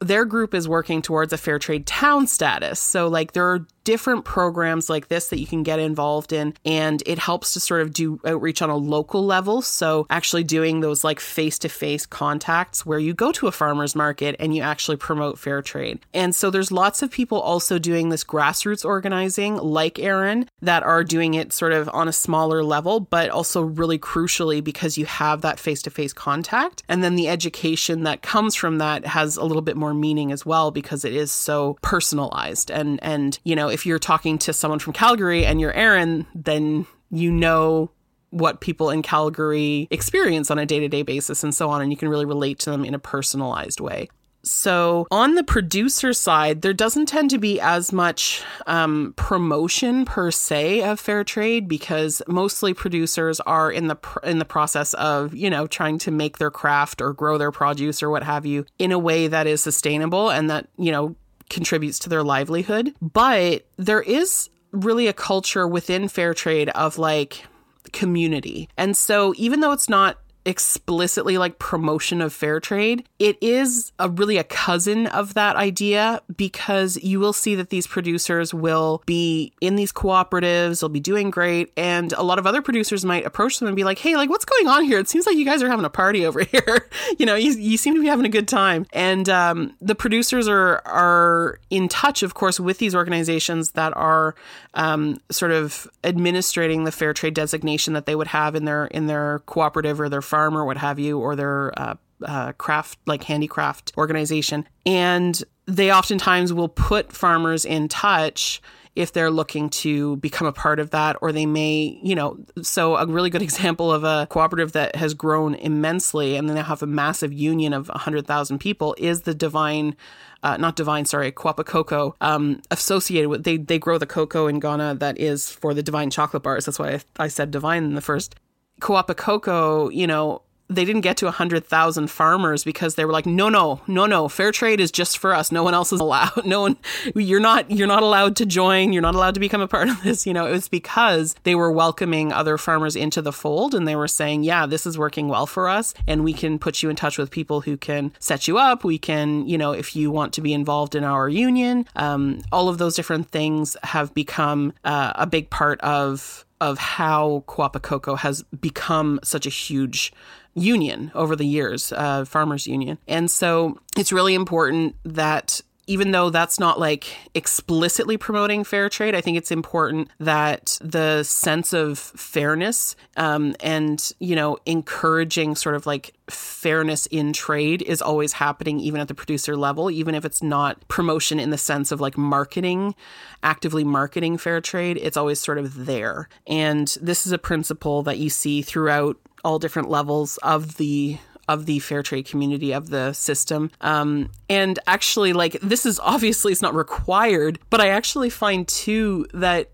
their 0.00 0.24
group 0.24 0.54
is 0.54 0.66
working 0.66 1.02
towards 1.02 1.32
a 1.32 1.38
fair 1.38 1.58
trade 1.58 1.86
town 1.86 2.26
status. 2.26 2.80
So, 2.80 3.08
like, 3.08 3.32
there 3.32 3.46
are 3.46 3.66
different 3.90 4.24
programs 4.24 4.88
like 4.88 5.08
this 5.08 5.30
that 5.30 5.40
you 5.40 5.46
can 5.48 5.64
get 5.64 5.80
involved 5.80 6.32
in, 6.32 6.54
and 6.64 7.02
it 7.06 7.18
helps 7.18 7.54
to 7.54 7.58
sort 7.58 7.80
of 7.80 7.92
do 7.92 8.20
outreach 8.24 8.62
on 8.62 8.70
a 8.70 8.76
local 8.76 9.26
level. 9.26 9.62
So, 9.62 10.06
actually 10.08 10.44
doing 10.44 10.78
those 10.78 11.02
like 11.02 11.18
face 11.18 11.58
to 11.58 11.68
face 11.68 12.06
contacts 12.06 12.86
where 12.86 13.00
you 13.00 13.14
go 13.14 13.32
to 13.32 13.48
a 13.48 13.52
farmer's 13.52 13.96
market 13.96 14.36
and 14.38 14.54
you 14.54 14.62
actually 14.62 14.96
promote 14.96 15.40
fair 15.40 15.60
trade. 15.60 15.98
And 16.14 16.36
so, 16.36 16.50
there's 16.50 16.70
lots 16.70 17.02
of 17.02 17.10
people 17.10 17.40
also 17.40 17.80
doing 17.80 18.10
this 18.10 18.22
grassroots 18.22 18.84
organizing, 18.84 19.56
like 19.56 19.98
Aaron, 19.98 20.48
that 20.62 20.84
are 20.84 21.02
doing 21.02 21.34
it 21.34 21.52
sort 21.52 21.72
of 21.72 21.90
on 21.92 22.06
a 22.06 22.12
smaller 22.12 22.62
level, 22.62 23.00
but 23.00 23.28
also 23.28 23.60
really 23.60 23.98
crucially 23.98 24.62
because 24.62 24.98
you 24.98 25.06
have 25.06 25.40
that 25.40 25.58
face 25.58 25.82
to 25.82 25.90
face 25.90 26.12
contact. 26.12 26.84
And 26.88 27.02
then 27.02 27.16
the 27.16 27.26
education 27.26 28.04
that 28.04 28.22
comes 28.22 28.54
from 28.54 28.78
that 28.78 29.04
has 29.04 29.36
a 29.36 29.44
little 29.44 29.62
bit 29.62 29.76
more 29.76 29.94
meaning 29.94 30.30
as 30.30 30.46
well 30.46 30.70
because 30.70 31.04
it 31.04 31.12
is 31.12 31.32
so 31.32 31.76
personalized. 31.82 32.70
And 32.70 33.02
and 33.02 33.36
you 33.42 33.56
know, 33.56 33.68
if 33.80 33.86
you're 33.86 33.98
talking 33.98 34.36
to 34.36 34.52
someone 34.52 34.78
from 34.78 34.92
Calgary 34.92 35.46
and 35.46 35.58
you're 35.58 35.72
Aaron, 35.72 36.26
then 36.34 36.86
you 37.10 37.32
know 37.32 37.90
what 38.28 38.60
people 38.60 38.90
in 38.90 39.00
Calgary 39.00 39.88
experience 39.90 40.50
on 40.50 40.58
a 40.58 40.66
day 40.66 40.80
to 40.80 40.88
day 40.88 41.02
basis 41.02 41.42
and 41.42 41.54
so 41.54 41.70
on. 41.70 41.80
And 41.80 41.90
you 41.90 41.96
can 41.96 42.10
really 42.10 42.26
relate 42.26 42.58
to 42.60 42.70
them 42.70 42.84
in 42.84 42.92
a 42.92 42.98
personalized 42.98 43.80
way. 43.80 44.10
So, 44.42 45.06
on 45.10 45.34
the 45.34 45.44
producer 45.44 46.12
side, 46.12 46.62
there 46.62 46.72
doesn't 46.72 47.06
tend 47.06 47.30
to 47.30 47.38
be 47.38 47.60
as 47.60 47.92
much 47.92 48.42
um, 48.66 49.12
promotion 49.16 50.04
per 50.04 50.30
se 50.30 50.82
of 50.82 50.98
fair 50.98 51.24
trade 51.24 51.68
because 51.68 52.22
mostly 52.26 52.72
producers 52.72 53.40
are 53.40 53.70
in 53.70 53.88
the 53.88 53.96
pr- 53.96 54.20
in 54.20 54.38
the 54.38 54.46
process 54.46 54.94
of 54.94 55.34
you 55.34 55.50
know 55.50 55.66
trying 55.66 55.98
to 55.98 56.10
make 56.10 56.38
their 56.38 56.50
craft 56.50 57.02
or 57.02 57.12
grow 57.12 57.36
their 57.36 57.52
produce 57.52 58.02
or 58.02 58.08
what 58.08 58.22
have 58.22 58.46
you 58.46 58.64
in 58.78 58.92
a 58.92 58.98
way 58.98 59.26
that 59.26 59.46
is 59.46 59.62
sustainable 59.62 60.30
and 60.30 60.48
that 60.48 60.68
you 60.78 60.90
know 60.90 61.16
contributes 61.50 61.98
to 62.00 62.08
their 62.08 62.22
livelihood. 62.22 62.94
But 63.02 63.66
there 63.76 64.00
is 64.02 64.48
really 64.72 65.08
a 65.08 65.12
culture 65.12 65.66
within 65.66 66.08
fair 66.08 66.32
trade 66.32 66.70
of 66.70 66.96
like 66.96 67.44
community. 67.92 68.68
And 68.76 68.96
so 68.96 69.34
even 69.36 69.60
though 69.60 69.72
it's 69.72 69.88
not 69.88 70.18
explicitly 70.44 71.38
like 71.38 71.58
promotion 71.58 72.20
of 72.20 72.32
fair 72.32 72.60
trade. 72.60 73.06
It 73.18 73.36
is 73.40 73.92
a 73.98 74.08
really 74.08 74.38
a 74.38 74.44
cousin 74.44 75.06
of 75.06 75.34
that 75.34 75.56
idea 75.56 76.22
because 76.36 76.96
you 77.02 77.20
will 77.20 77.32
see 77.32 77.54
that 77.54 77.70
these 77.70 77.86
producers 77.86 78.54
will 78.54 79.02
be 79.06 79.52
in 79.60 79.76
these 79.76 79.92
cooperatives, 79.92 80.80
they'll 80.80 80.88
be 80.88 81.00
doing 81.00 81.30
great, 81.30 81.72
and 81.76 82.12
a 82.14 82.22
lot 82.22 82.38
of 82.38 82.46
other 82.46 82.62
producers 82.62 83.04
might 83.04 83.26
approach 83.26 83.58
them 83.58 83.68
and 83.68 83.76
be 83.76 83.84
like, 83.84 83.98
"Hey, 83.98 84.16
like 84.16 84.30
what's 84.30 84.44
going 84.44 84.68
on 84.68 84.84
here? 84.84 84.98
It 84.98 85.08
seems 85.08 85.26
like 85.26 85.36
you 85.36 85.44
guys 85.44 85.62
are 85.62 85.68
having 85.68 85.84
a 85.84 85.90
party 85.90 86.24
over 86.24 86.40
here. 86.44 86.88
you 87.18 87.26
know, 87.26 87.34
you, 87.34 87.52
you 87.52 87.76
seem 87.76 87.94
to 87.94 88.00
be 88.00 88.08
having 88.08 88.26
a 88.26 88.30
good 88.30 88.48
time." 88.48 88.86
And 88.92 89.28
um, 89.28 89.76
the 89.80 89.94
producers 89.94 90.48
are 90.48 90.82
are 90.86 91.60
in 91.68 91.88
touch, 91.88 92.22
of 92.22 92.34
course, 92.34 92.58
with 92.58 92.78
these 92.78 92.94
organizations 92.94 93.72
that 93.72 93.96
are 93.96 94.34
um, 94.74 95.20
sort 95.30 95.52
of 95.52 95.88
administrating 96.04 96.84
the 96.84 96.92
fair 96.92 97.12
trade 97.12 97.34
designation 97.34 97.94
that 97.94 98.06
they 98.06 98.14
would 98.14 98.28
have 98.28 98.54
in 98.54 98.64
their 98.64 98.86
in 98.86 99.06
their 99.06 99.40
cooperative 99.46 100.00
or 100.00 100.08
their 100.08 100.22
farm 100.30 100.56
or 100.56 100.64
what 100.64 100.78
have 100.78 100.98
you, 100.98 101.18
or 101.18 101.36
their 101.36 101.78
uh, 101.78 101.94
uh, 102.24 102.52
craft, 102.52 102.98
like 103.06 103.24
handicraft 103.24 103.92
organization. 103.96 104.66
And 104.86 105.42
they 105.66 105.92
oftentimes 105.92 106.52
will 106.52 106.68
put 106.68 107.12
farmers 107.12 107.64
in 107.64 107.88
touch 107.88 108.60
if 108.96 109.12
they're 109.12 109.30
looking 109.30 109.70
to 109.70 110.16
become 110.16 110.46
a 110.46 110.52
part 110.52 110.80
of 110.80 110.90
that, 110.90 111.16
or 111.20 111.30
they 111.30 111.46
may, 111.46 111.98
you 112.02 112.14
know, 112.14 112.36
so 112.62 112.96
a 112.96 113.06
really 113.06 113.30
good 113.30 113.42
example 113.50 113.92
of 113.92 114.04
a 114.04 114.26
cooperative 114.30 114.72
that 114.72 114.96
has 114.96 115.14
grown 115.14 115.54
immensely 115.54 116.36
and 116.36 116.48
then 116.48 116.56
they 116.56 116.62
have 116.62 116.82
a 116.82 116.86
massive 116.86 117.32
union 117.32 117.72
of 117.72 117.88
100,000 117.88 118.58
people 118.58 118.94
is 118.98 119.22
the 119.22 119.34
Divine. 119.34 119.96
Uh, 120.42 120.56
not 120.56 120.74
divine, 120.74 121.04
sorry, 121.04 121.30
Kuapa 121.30 121.62
Kokoo, 121.66 122.14
um, 122.22 122.62
associated 122.70 123.28
with, 123.28 123.44
they, 123.44 123.58
they 123.58 123.78
grow 123.78 123.98
the 123.98 124.06
cocoa 124.06 124.46
in 124.46 124.58
Ghana 124.58 124.94
that 124.94 125.20
is 125.20 125.50
for 125.50 125.74
the 125.74 125.82
divine 125.82 126.08
chocolate 126.08 126.42
bars. 126.42 126.64
That's 126.64 126.78
why 126.78 126.92
I, 126.92 127.24
I 127.24 127.28
said 127.28 127.50
divine 127.50 127.84
in 127.84 127.94
the 127.94 128.00
first. 128.00 128.36
Kuapa 128.80 129.14
Kokoo, 129.14 129.94
you 129.94 130.06
know, 130.06 130.42
they 130.70 130.84
didn't 130.84 131.00
get 131.00 131.16
to 131.18 131.24
100,000 131.26 132.06
farmers 132.08 132.62
because 132.62 132.94
they 132.94 133.04
were 133.04 133.12
like, 133.12 133.26
no, 133.26 133.48
no, 133.48 133.80
no, 133.88 134.06
no, 134.06 134.28
fair 134.28 134.52
trade 134.52 134.80
is 134.80 134.92
just 134.92 135.18
for 135.18 135.34
us. 135.34 135.50
No 135.50 135.64
one 135.64 135.74
else 135.74 135.92
is 135.92 136.00
allowed. 136.00 136.30
No 136.50 136.62
one, 136.62 136.76
you're 137.14 137.40
not, 137.40 137.70
you're 137.70 137.86
not 137.86 138.02
allowed 138.02 138.34
to 138.36 138.46
join. 138.46 138.92
You're 138.92 139.02
not 139.02 139.14
allowed 139.14 139.34
to 139.34 139.40
become 139.40 139.60
a 139.60 139.68
part 139.68 139.88
of 139.88 140.02
this. 140.02 140.26
You 140.26 140.32
know, 140.32 140.46
it 140.46 140.52
was 140.52 140.68
because 140.68 141.34
they 141.42 141.54
were 141.54 141.70
welcoming 141.70 142.32
other 142.32 142.56
farmers 142.56 142.96
into 142.96 143.22
the 143.22 143.32
fold 143.32 143.74
and 143.74 143.86
they 143.86 143.94
were 143.94 144.08
saying, 144.08 144.42
yeah, 144.42 144.66
this 144.66 144.86
is 144.86 144.98
working 144.98 145.28
well 145.28 145.46
for 145.46 145.68
us. 145.68 145.94
And 146.06 146.24
we 146.24 146.32
can 146.32 146.58
put 146.58 146.82
you 146.82 146.90
in 146.90 146.96
touch 146.96 147.18
with 147.18 147.30
people 147.30 147.60
who 147.60 147.76
can 147.76 148.12
set 148.18 148.48
you 148.48 148.58
up. 148.58 148.84
We 148.84 148.98
can, 148.98 149.46
you 149.46 149.58
know, 149.58 149.72
if 149.72 149.94
you 149.94 150.10
want 150.10 150.32
to 150.34 150.40
be 150.40 150.52
involved 150.52 150.94
in 150.94 151.04
our 151.04 151.28
union, 151.28 151.86
um, 151.96 152.40
all 152.50 152.68
of 152.68 152.78
those 152.78 152.94
different 152.96 153.30
things 153.30 153.76
have 153.82 154.12
become 154.14 154.72
uh, 154.84 155.12
a 155.14 155.26
big 155.26 155.50
part 155.50 155.80
of 155.80 156.44
of 156.60 156.78
how 156.78 157.44
Kuapa 157.46 157.80
Kokoo 157.80 158.18
has 158.18 158.42
become 158.60 159.20
such 159.22 159.46
a 159.46 159.50
huge 159.50 160.12
union 160.54 161.10
over 161.14 161.36
the 161.36 161.46
years, 161.46 161.92
uh, 161.92 162.24
farmers 162.24 162.66
union. 162.66 162.98
And 163.06 163.30
so 163.30 163.78
it's 163.96 164.12
really 164.12 164.34
important 164.34 164.96
that 165.04 165.60
even 165.90 166.12
though 166.12 166.30
that's 166.30 166.60
not 166.60 166.78
like 166.78 167.16
explicitly 167.34 168.16
promoting 168.16 168.62
fair 168.62 168.88
trade, 168.88 169.12
I 169.12 169.20
think 169.20 169.36
it's 169.36 169.50
important 169.50 170.08
that 170.20 170.78
the 170.80 171.24
sense 171.24 171.72
of 171.72 171.98
fairness 171.98 172.94
um, 173.16 173.56
and, 173.58 174.12
you 174.20 174.36
know, 174.36 174.56
encouraging 174.66 175.56
sort 175.56 175.74
of 175.74 175.86
like 175.86 176.14
fairness 176.28 177.06
in 177.06 177.32
trade 177.32 177.82
is 177.82 178.00
always 178.00 178.34
happening, 178.34 178.78
even 178.78 179.00
at 179.00 179.08
the 179.08 179.14
producer 179.14 179.56
level, 179.56 179.90
even 179.90 180.14
if 180.14 180.24
it's 180.24 180.44
not 180.44 180.86
promotion 180.86 181.40
in 181.40 181.50
the 181.50 181.58
sense 181.58 181.90
of 181.90 182.00
like 182.00 182.16
marketing, 182.16 182.94
actively 183.42 183.82
marketing 183.82 184.38
fair 184.38 184.60
trade, 184.60 184.96
it's 184.96 185.16
always 185.16 185.40
sort 185.40 185.58
of 185.58 185.86
there. 185.86 186.28
And 186.46 186.96
this 187.02 187.26
is 187.26 187.32
a 187.32 187.38
principle 187.38 188.04
that 188.04 188.18
you 188.18 188.30
see 188.30 188.62
throughout 188.62 189.16
all 189.42 189.58
different 189.58 189.90
levels 189.90 190.36
of 190.44 190.76
the 190.76 191.18
of 191.50 191.66
the 191.66 191.80
fair 191.80 192.02
trade 192.02 192.26
community 192.26 192.72
of 192.72 192.90
the 192.90 193.12
system. 193.12 193.72
Um, 193.80 194.30
and 194.48 194.78
actually, 194.86 195.32
like 195.32 195.58
this 195.60 195.84
is 195.84 195.98
obviously 196.02 196.52
it's 196.52 196.62
not 196.62 196.74
required, 196.74 197.58
but 197.70 197.80
I 197.80 197.88
actually 197.88 198.30
find 198.30 198.66
too 198.68 199.26
that 199.34 199.70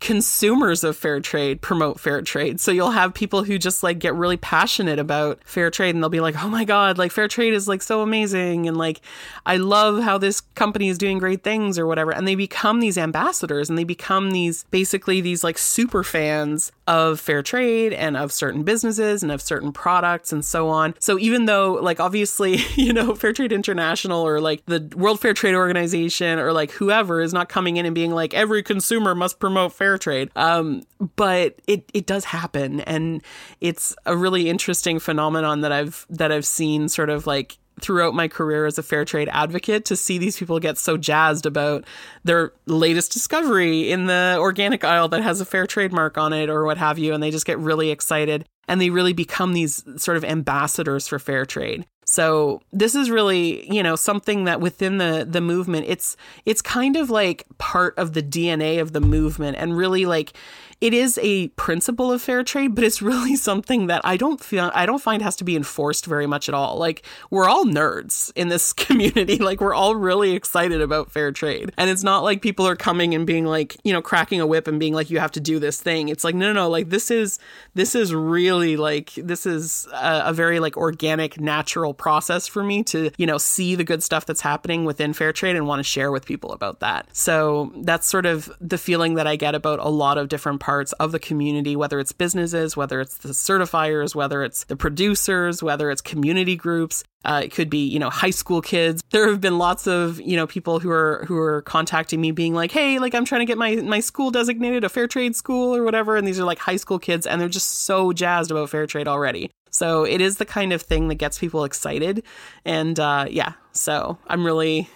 consumers 0.00 0.84
of 0.84 0.96
fair 0.96 1.20
trade 1.20 1.60
promote 1.60 1.98
fair 1.98 2.22
trade. 2.22 2.60
So 2.60 2.70
you'll 2.70 2.90
have 2.90 3.14
people 3.14 3.44
who 3.44 3.58
just 3.58 3.82
like 3.82 3.98
get 3.98 4.14
really 4.14 4.36
passionate 4.36 4.98
about 4.98 5.40
fair 5.44 5.70
trade 5.70 5.94
and 5.94 6.02
they'll 6.02 6.10
be 6.10 6.20
like, 6.20 6.42
"Oh 6.42 6.48
my 6.48 6.64
god, 6.64 6.98
like 6.98 7.12
fair 7.12 7.28
trade 7.28 7.54
is 7.54 7.68
like 7.68 7.82
so 7.82 8.02
amazing 8.02 8.68
and 8.68 8.76
like 8.76 9.00
I 9.46 9.56
love 9.56 10.02
how 10.02 10.18
this 10.18 10.40
company 10.40 10.88
is 10.88 10.98
doing 10.98 11.18
great 11.18 11.42
things 11.42 11.78
or 11.78 11.86
whatever." 11.86 12.10
And 12.12 12.28
they 12.28 12.34
become 12.34 12.80
these 12.80 12.98
ambassadors 12.98 13.68
and 13.68 13.78
they 13.78 13.84
become 13.84 14.30
these 14.30 14.64
basically 14.70 15.20
these 15.20 15.42
like 15.42 15.58
super 15.58 16.04
fans 16.04 16.72
of 16.86 17.20
fair 17.20 17.42
trade 17.42 17.92
and 17.92 18.16
of 18.16 18.32
certain 18.32 18.62
businesses 18.62 19.22
and 19.22 19.32
of 19.32 19.42
certain 19.42 19.72
products 19.72 20.32
and 20.32 20.44
so 20.44 20.68
on. 20.68 20.94
So 20.98 21.18
even 21.18 21.46
though 21.46 21.74
like 21.74 22.00
obviously, 22.00 22.56
you 22.76 22.92
know, 22.92 23.14
Fair 23.14 23.32
Trade 23.32 23.52
International 23.52 24.26
or 24.26 24.40
like 24.40 24.64
the 24.66 24.88
World 24.96 25.20
Fair 25.20 25.34
Trade 25.34 25.54
Organization 25.54 26.38
or 26.38 26.52
like 26.52 26.72
whoever 26.72 27.20
is 27.20 27.32
not 27.32 27.48
coming 27.48 27.76
in 27.76 27.86
and 27.86 27.94
being 27.94 28.10
like 28.10 28.34
every 28.34 28.62
consumer 28.62 29.14
must 29.14 29.38
promote 29.38 29.72
fair 29.72 29.87
fair 29.88 29.98
trade. 29.98 30.30
Um, 30.36 30.82
but 31.16 31.60
it 31.66 31.90
it 31.94 32.06
does 32.06 32.24
happen, 32.24 32.80
and 32.80 33.22
it's 33.60 33.94
a 34.06 34.16
really 34.16 34.48
interesting 34.48 34.98
phenomenon 34.98 35.62
that 35.62 35.72
I've 35.72 36.06
that 36.10 36.30
I've 36.30 36.46
seen 36.46 36.88
sort 36.88 37.10
of 37.10 37.26
like 37.26 37.58
throughout 37.80 38.12
my 38.12 38.26
career 38.26 38.66
as 38.66 38.76
a 38.76 38.82
fair 38.82 39.04
trade 39.04 39.28
advocate 39.30 39.84
to 39.84 39.96
see 39.96 40.18
these 40.18 40.36
people 40.36 40.58
get 40.58 40.76
so 40.76 40.96
jazzed 40.96 41.46
about 41.46 41.84
their 42.24 42.52
latest 42.66 43.12
discovery 43.12 43.92
in 43.92 44.06
the 44.06 44.36
organic 44.40 44.82
aisle 44.82 45.08
that 45.08 45.22
has 45.22 45.40
a 45.40 45.44
fair 45.44 45.64
trade 45.64 45.92
mark 45.92 46.18
on 46.18 46.32
it 46.32 46.50
or 46.50 46.64
what 46.64 46.76
have 46.76 46.98
you 46.98 47.14
and 47.14 47.22
they 47.22 47.30
just 47.30 47.46
get 47.46 47.56
really 47.60 47.90
excited 47.90 48.44
and 48.66 48.80
they 48.80 48.90
really 48.90 49.12
become 49.12 49.52
these 49.52 49.84
sort 49.96 50.16
of 50.16 50.24
ambassadors 50.24 51.06
for 51.06 51.20
fair 51.20 51.46
trade 51.46 51.86
so 52.10 52.62
this 52.72 52.94
is 52.94 53.10
really, 53.10 53.70
you 53.70 53.82
know, 53.82 53.94
something 53.94 54.44
that 54.44 54.62
within 54.62 54.96
the 54.96 55.26
the 55.28 55.42
movement, 55.42 55.84
it's 55.86 56.16
it's 56.46 56.62
kind 56.62 56.96
of 56.96 57.10
like 57.10 57.44
part 57.58 57.98
of 57.98 58.14
the 58.14 58.22
DNA 58.22 58.80
of 58.80 58.94
the 58.94 59.00
movement 59.02 59.58
and 59.58 59.76
really 59.76 60.06
like 60.06 60.32
it 60.80 60.94
is 60.94 61.18
a 61.22 61.48
principle 61.48 62.12
of 62.12 62.22
fair 62.22 62.44
trade, 62.44 62.74
but 62.74 62.84
it's 62.84 63.02
really 63.02 63.34
something 63.48 63.88
that 63.88 64.00
I 64.04 64.16
don't 64.16 64.42
feel 64.42 64.70
I 64.74 64.86
don't 64.86 65.02
find 65.02 65.22
has 65.22 65.36
to 65.36 65.44
be 65.44 65.56
enforced 65.56 66.06
very 66.06 66.26
much 66.26 66.48
at 66.48 66.54
all. 66.54 66.76
Like 66.78 67.04
we're 67.30 67.48
all 67.48 67.64
nerds 67.64 68.32
in 68.36 68.48
this 68.48 68.72
community. 68.88 69.38
Like 69.38 69.60
we're 69.60 69.74
all 69.74 69.96
really 69.96 70.32
excited 70.32 70.80
about 70.80 71.10
fair 71.10 71.32
trade. 71.32 71.72
And 71.76 71.90
it's 71.90 72.04
not 72.04 72.22
like 72.22 72.42
people 72.42 72.66
are 72.66 72.76
coming 72.76 73.14
and 73.14 73.26
being 73.26 73.44
like, 73.44 73.76
you 73.82 73.92
know, 73.92 74.02
cracking 74.02 74.40
a 74.40 74.46
whip 74.46 74.68
and 74.68 74.78
being 74.78 74.94
like 74.94 75.10
you 75.10 75.18
have 75.18 75.32
to 75.32 75.40
do 75.40 75.58
this 75.58 75.80
thing. 75.80 76.08
It's 76.08 76.24
like 76.24 76.34
no 76.34 76.52
no 76.52 76.52
no, 76.52 76.68
like 76.68 76.90
this 76.90 77.10
is 77.10 77.38
this 77.74 77.94
is 77.94 78.14
really 78.14 78.76
like 78.76 79.12
this 79.16 79.46
is 79.46 79.88
a, 79.92 80.22
a 80.26 80.32
very 80.32 80.60
like 80.60 80.76
organic 80.76 81.40
natural 81.40 81.92
process 81.92 82.46
for 82.46 82.62
me 82.62 82.82
to, 82.84 83.10
you 83.18 83.26
know, 83.26 83.38
see 83.38 83.74
the 83.74 83.84
good 83.84 84.02
stuff 84.02 84.26
that's 84.26 84.40
happening 84.40 84.84
within 84.84 85.12
fair 85.12 85.32
trade 85.32 85.56
and 85.56 85.66
want 85.66 85.80
to 85.80 85.84
share 85.84 86.12
with 86.12 86.24
people 86.24 86.52
about 86.52 86.80
that. 86.80 87.08
So 87.14 87.72
that's 87.76 88.06
sort 88.06 88.26
of 88.26 88.50
the 88.60 88.78
feeling 88.78 89.14
that 89.14 89.26
I 89.26 89.36
get 89.36 89.54
about 89.54 89.80
a 89.80 89.88
lot 89.88 90.18
of 90.18 90.28
different 90.28 90.60
parts 90.68 90.92
of 91.00 91.12
the 91.12 91.18
community, 91.18 91.74
whether 91.76 91.98
it's 91.98 92.12
businesses, 92.12 92.76
whether 92.76 93.00
it's 93.00 93.16
the 93.16 93.30
certifiers, 93.30 94.14
whether 94.14 94.42
it's 94.42 94.64
the 94.64 94.76
producers, 94.76 95.62
whether 95.62 95.90
it's 95.90 96.02
community 96.02 96.56
groups. 96.56 97.04
Uh, 97.24 97.40
it 97.44 97.52
could 97.52 97.70
be, 97.70 97.86
you 97.86 97.98
know, 97.98 98.10
high 98.10 98.28
school 98.28 98.60
kids. 98.60 99.02
There 99.10 99.30
have 99.30 99.40
been 99.40 99.56
lots 99.56 99.86
of, 99.86 100.20
you 100.20 100.36
know, 100.36 100.46
people 100.46 100.78
who 100.78 100.90
are 100.90 101.24
who 101.26 101.38
are 101.38 101.62
contacting 101.62 102.20
me, 102.20 102.32
being 102.32 102.52
like, 102.52 102.70
"Hey, 102.70 102.98
like 102.98 103.14
I'm 103.14 103.24
trying 103.24 103.40
to 103.40 103.46
get 103.46 103.56
my 103.56 103.76
my 103.76 104.00
school 104.00 104.30
designated 104.30 104.84
a 104.84 104.90
fair 104.90 105.06
trade 105.08 105.34
school 105.34 105.74
or 105.74 105.84
whatever," 105.84 106.16
and 106.18 106.28
these 106.28 106.38
are 106.38 106.44
like 106.44 106.58
high 106.58 106.76
school 106.76 106.98
kids, 106.98 107.26
and 107.26 107.40
they're 107.40 107.48
just 107.48 107.84
so 107.86 108.12
jazzed 108.12 108.50
about 108.50 108.68
fair 108.68 108.86
trade 108.86 109.08
already. 109.08 109.50
So 109.70 110.04
it 110.04 110.20
is 110.20 110.36
the 110.36 110.44
kind 110.44 110.74
of 110.74 110.82
thing 110.82 111.08
that 111.08 111.14
gets 111.14 111.38
people 111.38 111.64
excited, 111.64 112.22
and 112.66 113.00
uh, 113.00 113.24
yeah. 113.30 113.54
So 113.72 114.18
I'm 114.26 114.44
really 114.44 114.90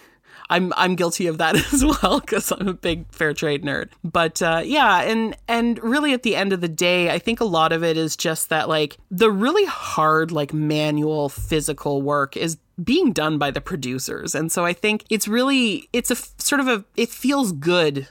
I'm 0.49 0.73
I'm 0.75 0.95
guilty 0.95 1.27
of 1.27 1.37
that 1.37 1.55
as 1.73 1.83
well 1.83 2.19
because 2.19 2.51
I'm 2.51 2.67
a 2.67 2.73
big 2.73 3.11
fair 3.11 3.33
trade 3.33 3.63
nerd. 3.63 3.89
But 4.03 4.41
uh, 4.41 4.61
yeah, 4.63 5.01
and 5.01 5.35
and 5.47 5.81
really 5.83 6.13
at 6.13 6.23
the 6.23 6.35
end 6.35 6.53
of 6.53 6.61
the 6.61 6.67
day, 6.67 7.09
I 7.09 7.19
think 7.19 7.39
a 7.39 7.45
lot 7.45 7.71
of 7.71 7.83
it 7.83 7.97
is 7.97 8.15
just 8.15 8.49
that 8.49 8.69
like 8.69 8.97
the 9.11 9.31
really 9.31 9.65
hard 9.65 10.31
like 10.31 10.53
manual 10.53 11.29
physical 11.29 12.01
work 12.01 12.37
is 12.37 12.57
being 12.81 13.11
done 13.11 13.37
by 13.37 13.51
the 13.51 13.61
producers. 13.61 14.33
And 14.33 14.51
so 14.51 14.65
I 14.65 14.73
think 14.73 15.05
it's 15.09 15.27
really 15.27 15.89
it's 15.93 16.11
a 16.11 16.15
sort 16.15 16.61
of 16.61 16.67
a 16.67 16.85
it 16.95 17.09
feels 17.09 17.51
good 17.51 18.07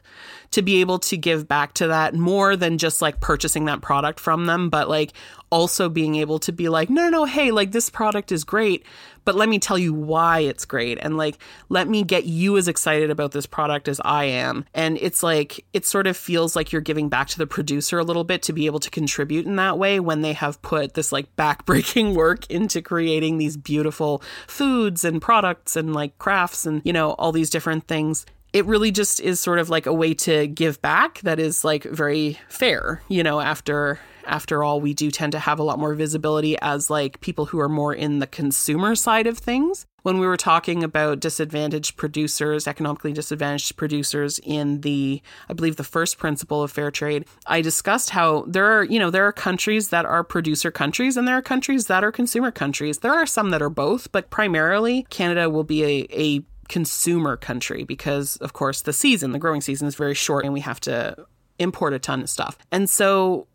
to 0.52 0.62
be 0.62 0.80
able 0.80 0.98
to 0.98 1.16
give 1.16 1.48
back 1.48 1.72
to 1.72 1.88
that 1.88 2.14
more 2.14 2.56
than 2.56 2.78
just 2.78 3.02
like 3.02 3.20
purchasing 3.20 3.64
that 3.64 3.80
product 3.80 4.20
from 4.20 4.44
them, 4.44 4.68
but 4.68 4.88
like 4.88 5.12
also 5.50 5.88
being 5.88 6.14
able 6.16 6.38
to 6.38 6.52
be 6.52 6.68
like, 6.68 6.88
no, 6.88 7.04
no, 7.04 7.08
no, 7.10 7.24
hey, 7.24 7.50
like 7.50 7.72
this 7.72 7.90
product 7.90 8.30
is 8.32 8.44
great, 8.44 8.84
but 9.24 9.34
let 9.34 9.48
me 9.48 9.58
tell 9.58 9.78
you 9.78 9.94
why 9.94 10.40
it's 10.40 10.64
great. 10.64 10.98
And 11.00 11.16
like, 11.16 11.38
let 11.68 11.88
me 11.88 12.02
get 12.02 12.24
you 12.24 12.56
as 12.56 12.68
excited 12.68 13.10
about 13.10 13.32
this 13.32 13.46
product 13.46 13.88
as 13.88 14.00
I 14.04 14.24
am. 14.24 14.64
And 14.74 14.98
it's 15.00 15.22
like, 15.22 15.64
it 15.72 15.86
sort 15.86 16.06
of 16.06 16.16
feels 16.16 16.56
like 16.56 16.72
you're 16.72 16.80
giving 16.80 17.08
back 17.08 17.28
to 17.28 17.38
the 17.38 17.46
producer 17.46 17.98
a 17.98 18.04
little 18.04 18.24
bit 18.24 18.42
to 18.42 18.52
be 18.52 18.66
able 18.66 18.80
to 18.80 18.90
contribute 18.90 19.46
in 19.46 19.56
that 19.56 19.78
way 19.78 20.00
when 20.00 20.22
they 20.22 20.32
have 20.32 20.60
put 20.62 20.94
this 20.94 21.12
like 21.12 21.34
backbreaking 21.36 22.14
work 22.14 22.48
into 22.50 22.82
creating 22.82 23.38
these 23.38 23.56
beautiful 23.56 24.22
foods 24.62 25.04
and 25.04 25.20
products 25.20 25.74
and 25.74 25.92
like 25.92 26.16
crafts 26.18 26.64
and, 26.66 26.82
you 26.84 26.92
know, 26.92 27.14
all 27.14 27.32
these 27.32 27.50
different 27.50 27.88
things 27.88 28.24
it 28.52 28.66
really 28.66 28.90
just 28.90 29.20
is 29.20 29.40
sort 29.40 29.58
of 29.58 29.70
like 29.70 29.86
a 29.86 29.92
way 29.92 30.14
to 30.14 30.46
give 30.46 30.80
back 30.82 31.20
that 31.20 31.38
is 31.38 31.64
like 31.64 31.84
very 31.84 32.38
fair 32.48 33.02
you 33.08 33.22
know 33.22 33.40
after 33.40 33.98
after 34.26 34.62
all 34.62 34.80
we 34.80 34.94
do 34.94 35.10
tend 35.10 35.32
to 35.32 35.38
have 35.38 35.58
a 35.58 35.62
lot 35.62 35.78
more 35.78 35.94
visibility 35.94 36.56
as 36.60 36.90
like 36.90 37.20
people 37.20 37.46
who 37.46 37.60
are 37.60 37.68
more 37.68 37.94
in 37.94 38.18
the 38.18 38.26
consumer 38.26 38.94
side 38.94 39.26
of 39.26 39.38
things. 39.38 39.86
When 40.02 40.18
we 40.18 40.26
were 40.26 40.36
talking 40.36 40.82
about 40.82 41.20
disadvantaged 41.20 41.96
producers 41.96 42.66
economically 42.66 43.12
disadvantaged 43.12 43.76
producers 43.76 44.40
in 44.42 44.80
the 44.80 45.22
i 45.48 45.52
believe 45.52 45.76
the 45.76 45.84
first 45.84 46.18
principle 46.18 46.62
of 46.62 46.72
fair 46.72 46.90
trade 46.90 47.24
i 47.46 47.60
discussed 47.60 48.10
how 48.10 48.44
there 48.48 48.66
are 48.66 48.82
you 48.84 48.98
know 48.98 49.10
there 49.10 49.24
are 49.24 49.32
countries 49.32 49.90
that 49.90 50.04
are 50.04 50.24
producer 50.24 50.72
countries 50.72 51.16
and 51.16 51.28
there 51.28 51.36
are 51.36 51.42
countries 51.42 51.86
that 51.86 52.02
are 52.02 52.10
consumer 52.10 52.50
countries. 52.50 52.98
There 52.98 53.12
are 53.12 53.26
some 53.26 53.50
that 53.50 53.62
are 53.62 53.70
both 53.70 54.10
but 54.10 54.30
primarily 54.30 55.06
canada 55.08 55.48
will 55.48 55.64
be 55.64 55.84
a, 55.84 56.06
a 56.10 56.44
consumer 56.72 57.36
country 57.36 57.84
because, 57.84 58.38
of 58.38 58.54
course, 58.54 58.80
the 58.80 58.94
season, 58.94 59.32
the 59.32 59.38
growing 59.38 59.60
season 59.60 59.86
is 59.86 59.94
very 59.94 60.14
short 60.14 60.42
and 60.46 60.54
we 60.54 60.60
have 60.60 60.80
to 60.80 61.26
import 61.58 61.92
a 61.92 61.98
ton 61.98 62.22
of 62.22 62.30
stuff. 62.30 62.56
And 62.72 62.88
so 62.88 63.46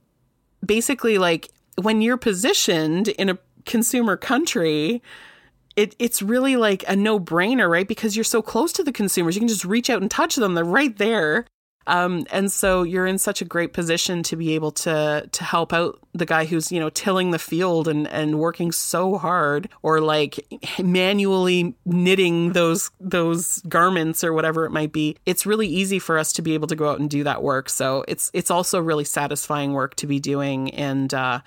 basically, 0.63 1.17
like 1.17 1.49
when 1.81 2.03
you're 2.03 2.17
positioned 2.17 3.07
in 3.07 3.29
a 3.29 3.39
consumer 3.65 4.17
country, 4.17 5.01
it, 5.75 5.95
it's 5.97 6.21
really 6.21 6.57
like 6.57 6.85
a 6.87 6.95
no 6.95 7.19
brainer, 7.19 7.67
right? 7.67 7.87
Because 7.87 8.15
you're 8.15 8.23
so 8.23 8.43
close 8.43 8.71
to 8.73 8.83
the 8.83 8.91
consumers. 8.91 9.35
You 9.35 9.41
can 9.41 9.47
just 9.47 9.65
reach 9.65 9.89
out 9.89 10.03
and 10.03 10.11
touch 10.11 10.35
them. 10.35 10.53
They're 10.53 10.63
right 10.63 10.95
there. 10.95 11.45
Um, 11.87 12.27
and 12.31 12.51
so 12.51 12.83
you're 12.83 13.07
in 13.07 13.17
such 13.17 13.41
a 13.41 13.45
great 13.45 13.71
position 13.71 14.21
to 14.23 14.35
be 14.35 14.53
able 14.55 14.71
to 14.71 15.27
to 15.31 15.43
help 15.43 15.71
out 15.71 15.99
the 16.13 16.25
guy 16.25 16.45
who's 16.45 16.71
you 16.71 16.79
know 16.79 16.89
tilling 16.89 17.31
the 17.31 17.39
field 17.39 17.87
and 17.87 18.07
and 18.09 18.39
working 18.39 18.71
so 18.73 19.17
hard, 19.17 19.69
or 19.81 20.01
like 20.01 20.45
manually 20.83 21.73
knitting 21.85 22.51
those 22.51 22.91
those 22.99 23.61
garments 23.69 24.23
or 24.23 24.33
whatever 24.33 24.65
it 24.65 24.71
might 24.71 24.91
be. 24.91 25.15
It's 25.25 25.45
really 25.45 25.67
easy 25.67 25.97
for 25.97 26.17
us 26.17 26.33
to 26.33 26.41
be 26.41 26.53
able 26.53 26.67
to 26.67 26.75
go 26.75 26.89
out 26.89 26.99
and 26.99 27.09
do 27.09 27.23
that 27.23 27.41
work. 27.41 27.69
So 27.69 28.03
it's 28.07 28.29
it's 28.33 28.51
also 28.51 28.81
really 28.81 29.05
satisfying 29.05 29.71
work 29.71 29.95
to 29.95 30.07
be 30.07 30.19
doing, 30.19 30.71
and 30.71 31.13
uh, 31.13 31.39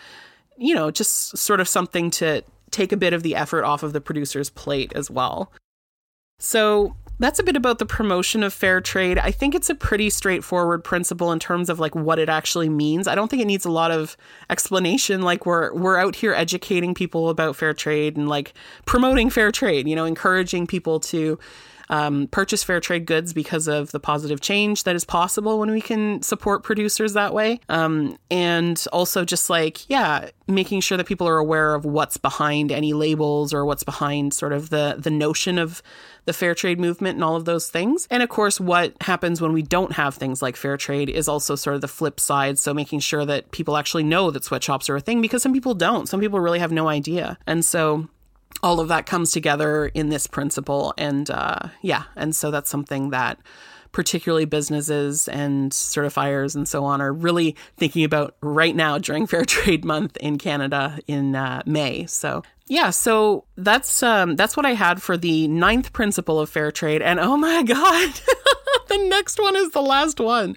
you 0.56 0.75
know 0.75 0.90
just 0.90 1.37
sort 1.37 1.61
of 1.61 1.68
something 1.68 2.11
to 2.12 2.42
take 2.70 2.92
a 2.92 2.97
bit 2.97 3.12
of 3.12 3.23
the 3.23 3.37
effort 3.37 3.64
off 3.64 3.82
of 3.82 3.92
the 3.92 4.00
producer's 4.00 4.49
plate 4.49 4.92
as 4.94 5.11
well. 5.11 5.52
So 6.38 6.97
that's 7.21 7.39
a 7.39 7.43
bit 7.43 7.55
about 7.55 7.79
the 7.79 7.87
promotion 7.87 8.43
of 8.43 8.53
fair 8.53 8.81
trade. 8.81 9.19
I 9.19 9.31
think 9.31 9.55
it's 9.55 9.69
a 9.69 9.75
pretty 9.75 10.09
straightforward 10.09 10.83
principle 10.83 11.31
in 11.31 11.39
terms 11.39 11.69
of 11.69 11.79
like 11.79 11.95
what 11.95 12.19
it 12.19 12.31
actually 12.31 12.71
means. 12.71 13.07
I 13.07 13.15
don't 13.15 13.29
think 13.29 13.43
it 13.43 13.47
needs 13.47 13.67
a 13.67 13.71
lot 13.71 13.91
of 13.91 14.17
explanation. 14.49 15.21
Like 15.21 15.45
we're 15.45 15.73
we're 15.75 15.99
out 15.99 16.17
here 16.17 16.33
educating 16.33 16.95
people 16.95 17.29
about 17.29 17.57
fair 17.57 17.75
trade 17.75 18.17
and 18.17 18.27
like 18.29 18.55
promoting 18.87 19.29
fair 19.29 19.53
trade, 19.53 19.87
you 19.87 19.95
know, 19.95 20.07
encouraging 20.07 20.67
people 20.67 20.99
to 21.00 21.39
um, 21.90 22.28
purchase 22.28 22.62
fair 22.62 22.80
trade 22.80 23.04
goods 23.04 23.32
because 23.32 23.66
of 23.66 23.90
the 23.90 24.00
positive 24.00 24.40
change 24.40 24.85
that 24.85 24.94
is 24.94 25.04
possible 25.04 25.59
when 25.59 25.70
we 25.70 25.80
can 25.80 26.23
support 26.23 26.62
producers 26.62 27.12
that 27.14 27.35
way. 27.35 27.61
Um, 27.68 28.16
and 28.30 28.82
also 28.92 29.25
just 29.25 29.50
like, 29.50 29.90
yeah, 29.90 30.30
making 30.47 30.80
sure 30.80 30.97
that 30.97 31.06
people 31.06 31.28
are 31.28 31.37
aware 31.37 31.75
of 31.75 31.85
what's 31.85 32.16
behind 32.16 32.70
any 32.70 32.92
labels 32.92 33.52
or 33.52 33.64
what's 33.64 33.82
behind 33.82 34.32
sort 34.32 34.52
of 34.52 34.70
the, 34.70 34.97
the 34.99 35.11
notion 35.11 35.59
of 35.59 35.82
the 36.26 36.32
fair 36.32 36.54
trade 36.54 36.78
movement 36.78 37.16
and 37.16 37.25
all 37.25 37.35
of 37.35 37.44
those 37.44 37.68
things. 37.68 38.06
And 38.09 38.23
of 38.23 38.28
course, 38.28 38.61
what 38.61 38.94
happens 39.00 39.40
when 39.40 39.52
we 39.52 39.62
don't 39.62 39.92
have 39.92 40.14
things 40.14 40.40
like 40.40 40.54
fair 40.54 40.76
trade 40.76 41.09
is 41.11 41.28
also 41.28 41.56
sort 41.56 41.75
of 41.75 41.80
the 41.80 41.88
flip 41.88 42.20
side. 42.20 42.59
So 42.59 42.73
making 42.73 43.00
sure 43.00 43.25
that 43.25 43.50
people 43.50 43.76
actually 43.76 44.04
know 44.04 44.30
that 44.30 44.44
sweatshops 44.44 44.88
are 44.88 44.97
a 44.97 45.00
thing 45.00 45.20
because 45.20 45.42
some 45.42 45.52
people 45.52 45.75
don't. 45.75 46.09
Some 46.09 46.20
people 46.20 46.38
really 46.38 46.61
have 46.61 46.70
no 46.70 46.88
idea. 46.88 47.37
And 47.49 47.64
so 47.64 48.09
all 48.62 48.80
of 48.80 48.88
that 48.88 49.07
comes 49.07 49.33
together 49.33 49.87
in 49.87 50.09
this 50.09 50.26
principle. 50.26 50.95
And 50.99 51.30
uh, 51.30 51.69
yeah, 51.83 52.04
and 52.16 52.35
so 52.35 52.50
that's 52.50 52.71
something 52.71 53.11
that 53.11 53.38
particularly 53.92 54.45
businesses 54.45 55.26
and 55.28 55.73
certifiers 55.73 56.54
and 56.54 56.69
so 56.69 56.85
on 56.85 57.00
are 57.00 57.12
really 57.12 57.57
thinking 57.76 58.04
about 58.04 58.37
right 58.40 58.76
now 58.76 58.99
during 58.99 59.26
Fair 59.28 59.45
Trade 59.45 59.85
Month 59.85 60.16
in 60.19 60.38
Canada 60.38 60.99
in 61.07 61.35
uh, 61.35 61.62
May. 61.66 62.07
So 62.07 62.42
yeah, 62.71 62.90
so 62.90 63.45
that's 63.57 64.00
um, 64.00 64.37
that's 64.37 64.57
what 64.57 64.64
I 64.64 64.75
had 64.75 65.02
for 65.02 65.16
the 65.16 65.49
ninth 65.49 65.92
principle 65.92 66.38
of 66.38 66.49
fair 66.49 66.71
trade, 66.71 67.02
and 67.02 67.19
oh 67.19 67.37
my 67.37 67.62
god, 67.64 68.21
the 68.90 68.99
next 69.09 69.38
one 69.40 69.56
is 69.56 69.70
the 69.70 69.81
last 69.81 70.20
one. 70.20 70.57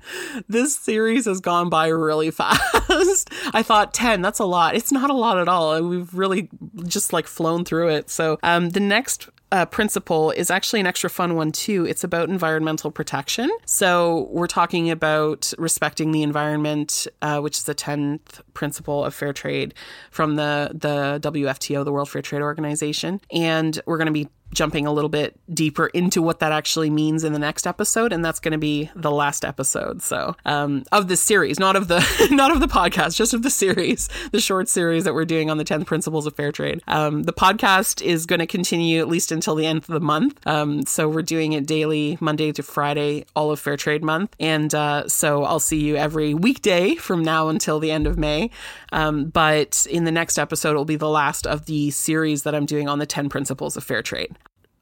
This 0.49 0.75
series 0.75 1.25
has 1.25 1.39
gone 1.39 1.69
by 1.69 1.87
really 1.87 2.31
fast. 2.31 3.29
I 3.53 3.63
thought 3.63 3.93
ten, 3.93 4.21
that's 4.21 4.39
a 4.39 4.45
lot. 4.45 4.75
It's 4.75 4.91
not 4.91 5.09
a 5.09 5.13
lot 5.13 5.39
at 5.39 5.47
all. 5.47 5.81
We've 5.81 6.13
really 6.13 6.49
just 6.85 7.13
like 7.13 7.27
flown 7.27 7.63
through 7.63 7.89
it. 7.89 8.09
So 8.09 8.39
um, 8.43 8.71
the 8.71 8.79
next 8.79 9.29
uh, 9.53 9.67
principle 9.67 10.31
is 10.31 10.49
actually 10.49 10.79
an 10.79 10.87
extra 10.87 11.11
fun 11.11 11.35
one 11.35 11.51
too. 11.51 11.85
It's 11.85 12.03
about 12.03 12.27
environmental 12.27 12.89
protection. 12.89 13.51
So 13.65 14.27
we're 14.31 14.47
talking 14.47 14.89
about 14.89 15.53
respecting 15.59 16.11
the 16.11 16.23
environment, 16.23 17.05
uh, 17.21 17.39
which 17.39 17.57
is 17.57 17.63
the 17.65 17.75
tenth 17.75 18.41
principle 18.55 19.05
of 19.05 19.13
fair 19.13 19.31
trade 19.31 19.75
from 20.09 20.37
the 20.37 20.71
the 20.73 21.19
WFTO, 21.21 21.85
the 21.85 21.91
World 21.91 22.09
Fair 22.09 22.23
Trade 22.23 22.41
Organization, 22.41 23.21
and 23.31 23.79
we're 23.85 23.97
going 23.97 24.07
to 24.07 24.11
be 24.11 24.27
jumping 24.53 24.85
a 24.85 24.91
little 24.91 25.09
bit 25.09 25.39
deeper 25.53 25.87
into 25.87 26.21
what 26.21 26.39
that 26.39 26.51
actually 26.51 26.89
means 26.89 27.23
in 27.23 27.33
the 27.33 27.39
next 27.39 27.67
episode, 27.67 28.13
and 28.13 28.23
that's 28.23 28.39
going 28.39 28.51
to 28.51 28.57
be 28.57 28.89
the 28.95 29.11
last 29.11 29.43
episode. 29.43 30.01
So 30.01 30.35
um, 30.45 30.83
of 30.91 31.07
this 31.07 31.21
series, 31.21 31.59
not 31.59 31.75
of 31.75 31.87
the 31.87 32.03
not 32.31 32.51
of 32.51 32.59
the 32.59 32.67
podcast, 32.67 33.15
just 33.15 33.33
of 33.33 33.43
the 33.43 33.49
series, 33.49 34.09
the 34.31 34.39
short 34.39 34.69
series 34.69 35.03
that 35.03 35.13
we're 35.13 35.25
doing 35.25 35.49
on 35.49 35.57
the 35.57 35.63
ten 35.63 35.85
principles 35.85 36.25
of 36.25 36.35
fair 36.35 36.51
trade. 36.51 36.81
Um, 36.87 37.23
the 37.23 37.33
podcast 37.33 38.01
is 38.01 38.25
going 38.25 38.39
to 38.39 38.47
continue 38.47 38.99
at 38.99 39.07
least 39.07 39.31
until 39.31 39.55
the 39.55 39.65
end 39.65 39.79
of 39.79 39.87
the 39.87 39.99
month. 39.99 40.45
Um, 40.47 40.85
so 40.85 41.07
we're 41.09 41.21
doing 41.21 41.53
it 41.53 41.65
daily, 41.65 42.17
Monday 42.21 42.51
to 42.51 42.63
Friday, 42.63 43.25
all 43.35 43.51
of 43.51 43.59
Fair 43.59 43.77
Trade 43.77 44.03
Month, 44.03 44.35
and 44.39 44.73
uh, 44.73 45.07
so 45.07 45.43
I'll 45.43 45.59
see 45.59 45.79
you 45.79 45.95
every 45.95 46.33
weekday 46.33 46.95
from 46.95 47.23
now 47.23 47.49
until 47.49 47.79
the 47.79 47.91
end 47.91 48.07
of 48.07 48.17
May. 48.17 48.49
Um, 48.91 49.25
but 49.25 49.87
in 49.89 50.03
the 50.03 50.11
next 50.11 50.37
episode, 50.37 50.71
it 50.71 50.77
will 50.77 50.85
be 50.85 50.95
the 50.95 51.09
last 51.09 51.47
of 51.47 51.65
the 51.65 51.91
series 51.91 52.43
that 52.43 52.53
I'm 52.53 52.65
doing 52.65 52.87
on 52.87 52.99
the 52.99 53.05
ten 53.05 53.29
principles 53.29 53.75
of 53.75 53.83
fair 53.83 54.01
trade. 54.01 54.35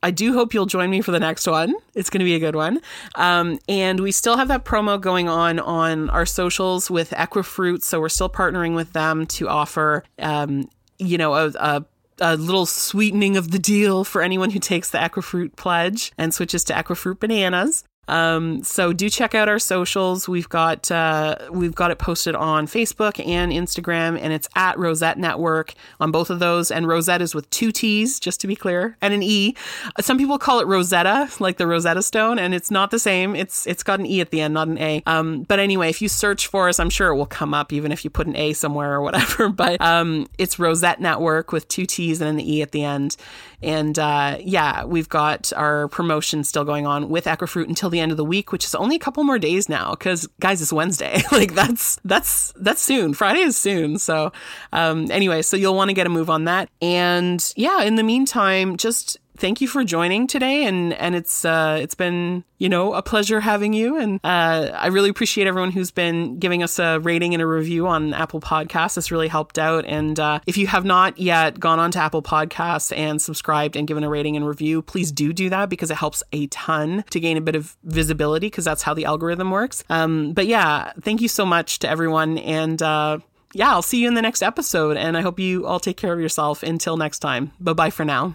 I 0.03 0.11
do 0.11 0.33
hope 0.33 0.53
you'll 0.53 0.65
join 0.65 0.89
me 0.89 1.01
for 1.01 1.11
the 1.11 1.19
next 1.19 1.47
one. 1.47 1.75
It's 1.93 2.09
going 2.09 2.19
to 2.19 2.25
be 2.25 2.35
a 2.35 2.39
good 2.39 2.55
one. 2.55 2.81
Um, 3.15 3.59
and 3.69 3.99
we 3.99 4.11
still 4.11 4.37
have 4.37 4.47
that 4.47 4.65
promo 4.65 4.99
going 4.99 5.29
on 5.29 5.59
on 5.59 6.09
our 6.09 6.25
socials 6.25 6.89
with 6.89 7.11
Equifruit. 7.11 7.83
So 7.83 7.99
we're 7.99 8.09
still 8.09 8.29
partnering 8.29 8.75
with 8.75 8.93
them 8.93 9.27
to 9.27 9.47
offer, 9.47 10.03
um, 10.17 10.69
you 10.97 11.17
know, 11.17 11.33
a, 11.35 11.51
a 11.59 11.85
a 12.21 12.37
little 12.37 12.67
sweetening 12.67 13.35
of 13.35 13.49
the 13.49 13.57
deal 13.57 14.03
for 14.03 14.21
anyone 14.21 14.51
who 14.51 14.59
takes 14.59 14.91
the 14.91 14.99
Equifruit 14.99 15.55
pledge 15.55 16.13
and 16.19 16.31
switches 16.33 16.63
to 16.65 16.73
Equifruit 16.73 17.19
bananas. 17.19 17.83
Um, 18.12 18.62
so 18.63 18.91
do 18.91 19.10
check 19.10 19.34
out 19.34 19.47
our 19.47 19.58
socials. 19.58 20.28
We've 20.28 20.50
got 20.50 20.91
uh, 20.91 21.38
we've 21.50 21.74
got 21.74 21.91
it 21.91 21.97
posted 21.97 22.36
on 22.36 22.67
Facebook 22.67 23.26
and 23.26 23.52
Instagram, 23.52 24.19
and 24.21 24.34
it's 24.34 24.50
at 24.56 24.78
Rosette 24.78 25.17
Network 25.17 25.74
on 26.00 26.12
both 26.12 26.30
of 26.30 26.39
those. 26.39 26.71
And 26.71 26.88
Rosette 26.88 27.21
is 27.21 27.34
with 27.34 27.50
two 27.50 27.71
T's, 27.71 28.19
just 28.19 28.41
to 28.41 28.47
be 28.47 28.56
clear, 28.56 28.97
and 29.02 29.13
an 29.13 29.24
E. 29.24 29.56
Some 30.02 30.17
people 30.17 30.38
call 30.38 30.60
it 30.60 30.67
Rosetta, 30.67 31.30
like 31.39 31.58
the 31.58 31.65
Rosetta 31.65 32.02
Stone, 32.02 32.38
and 32.38 32.54
it's 32.54 32.69
not 32.69 32.91
the 32.91 33.00
same. 33.00 33.36
It's 33.36 33.65
it's 33.65 33.82
got 33.82 34.00
an 34.00 34.06
E 34.06 34.19
at 34.19 34.32
the 34.32 34.41
end, 34.41 34.54
not 34.54 34.67
an 34.67 34.78
A. 34.78 35.02
Um, 35.06 35.43
but 35.43 35.60
anyway, 35.60 35.89
if 35.89 36.02
you 36.02 36.10
search 36.10 36.47
for 36.47 36.67
us, 36.67 36.80
I'm 36.80 36.89
sure 36.89 37.08
it 37.08 37.15
will 37.15 37.26
come 37.26 37.54
up, 37.54 37.71
even 37.71 37.93
if 37.93 38.04
you 38.04 38.10
put 38.10 38.28
an 38.28 38.36
A 38.36 38.54
somewhere 38.54 38.93
or 38.93 39.02
whatever. 39.02 39.50
But 39.62 39.80
um, 39.80 40.28
it's 40.39 40.58
Rosette 40.58 41.00
Network 41.00 41.52
with 41.52 41.67
two 41.67 41.86
T's 41.86 42.19
and 42.19 42.39
an 42.39 42.45
E 42.45 42.63
at 42.63 42.71
the 42.71 42.84
end. 42.84 43.15
And 43.63 43.97
uh, 44.00 44.38
yeah, 44.39 44.86
we've 44.86 45.10
got 45.10 45.54
our 45.54 45.88
promotion 45.88 46.43
still 46.43 46.65
going 46.65 46.86
on 46.86 47.10
with 47.10 47.26
Equifruit 47.26 47.67
until 47.67 47.89
the 47.89 48.00
end 48.00 48.12
of 48.12 48.17
the 48.17 48.26
week, 48.26 48.52
which 48.52 48.65
is 48.65 48.76
only 48.76 48.95
a 48.95 49.00
couple 49.00 49.24
more 49.24 49.39
days 49.39 49.69
now. 49.69 49.91
Because 49.91 50.28
guys, 50.39 50.62
it's 50.62 50.74
Wednesday. 50.74 51.21
like 51.32 51.54
that's 51.54 52.00
that's 52.04 52.54
that's 52.56 52.82
soon. 52.82 53.13
Friday 53.13 53.41
is 53.41 53.58
soon. 53.58 53.97
So 53.97 54.32
um, 54.74 55.10
anyway, 55.12 55.41
so 55.41 55.58
you'll 55.58 55.76
want 55.76 55.89
to 55.89 55.93
get 55.93 56.08
a 56.08 56.10
move 56.10 56.30
on 56.30 56.45
that. 56.45 56.69
And 56.82 57.54
yeah, 57.56 57.84
in 57.84 57.95
the 57.95 58.04
meantime, 58.04 58.78
just 58.78 59.17
thank 59.41 59.60
you 59.60 59.67
for 59.67 59.84
joining 59.84 60.27
today 60.27 60.65
and 60.65 60.93
and 60.93 61.15
it's 61.15 61.43
uh, 61.43 61.77
it's 61.82 61.95
been 61.95 62.43
you 62.60 62.69
know 62.69 62.93
a 62.93 63.01
pleasure 63.01 63.39
having 63.39 63.73
you 63.73 63.97
and 63.97 64.19
uh, 64.23 64.69
I 64.73 64.88
really 64.88 65.10
appreciate 65.10 65.47
everyone 65.47 65.71
who's 65.71 65.89
been 65.89 66.38
giving 66.38 66.62
us 66.62 66.77
a 66.77 66.99
rating 66.99 67.34
and 67.34 67.41
a 67.41 67.47
review 67.47 67.88
on 67.88 68.13
Apple 68.13 68.39
Podcasts. 68.39 68.97
It's 68.97 69.12
really 69.12 69.27
helped 69.27 69.58
out. 69.58 69.84
And 69.86 70.19
uh, 70.19 70.39
if 70.45 70.58
you 70.58 70.67
have 70.67 70.86
not 70.86 71.17
yet 71.17 71.60
gone 71.60 71.80
on 71.80 71.89
to 71.91 71.99
Apple 71.99 72.21
Podcasts 72.21 72.95
and 72.95 73.21
subscribed 73.21 73.75
and 73.75 73.88
given 73.88 74.04
a 74.04 74.10
rating 74.10 74.36
and 74.36 74.47
review, 74.47 74.84
please 74.84 75.12
do 75.12 75.34
do 75.34 75.49
that 75.49 75.69
because 75.69 75.89
it 75.89 75.97
helps 75.97 76.21
a 76.32 76.45
ton 76.47 77.04
to 77.10 77.19
gain 77.19 77.36
a 77.36 77.41
bit 77.41 77.56
of 77.56 77.75
visibility 77.84 78.47
because 78.47 78.65
that's 78.65 78.84
how 78.84 78.93
the 78.93 79.06
algorithm 79.06 79.49
works. 79.49 79.84
Um, 79.89 80.34
but 80.34 80.45
yeah, 80.45 80.93
thank 81.01 81.19
you 81.19 81.27
so 81.27 81.45
much 81.45 81.80
to 81.80 81.89
everyone 81.89 82.38
and. 82.38 82.82
Uh, 82.82 83.19
yeah, 83.54 83.71
I'll 83.71 83.82
see 83.82 84.01
you 84.01 84.08
in 84.08 84.13
the 84.13 84.21
next 84.21 84.41
episode, 84.41 84.95
and 84.95 85.17
I 85.17 85.21
hope 85.21 85.38
you 85.38 85.67
all 85.67 85.82
take 85.82 85.97
care 85.97 86.13
of 86.13 86.21
yourself. 86.21 86.63
Until 86.63 86.95
next 86.95 87.19
time, 87.19 87.51
bye 87.60 87.73
bye 87.73 87.89
for 87.89 88.06
now. 88.06 88.34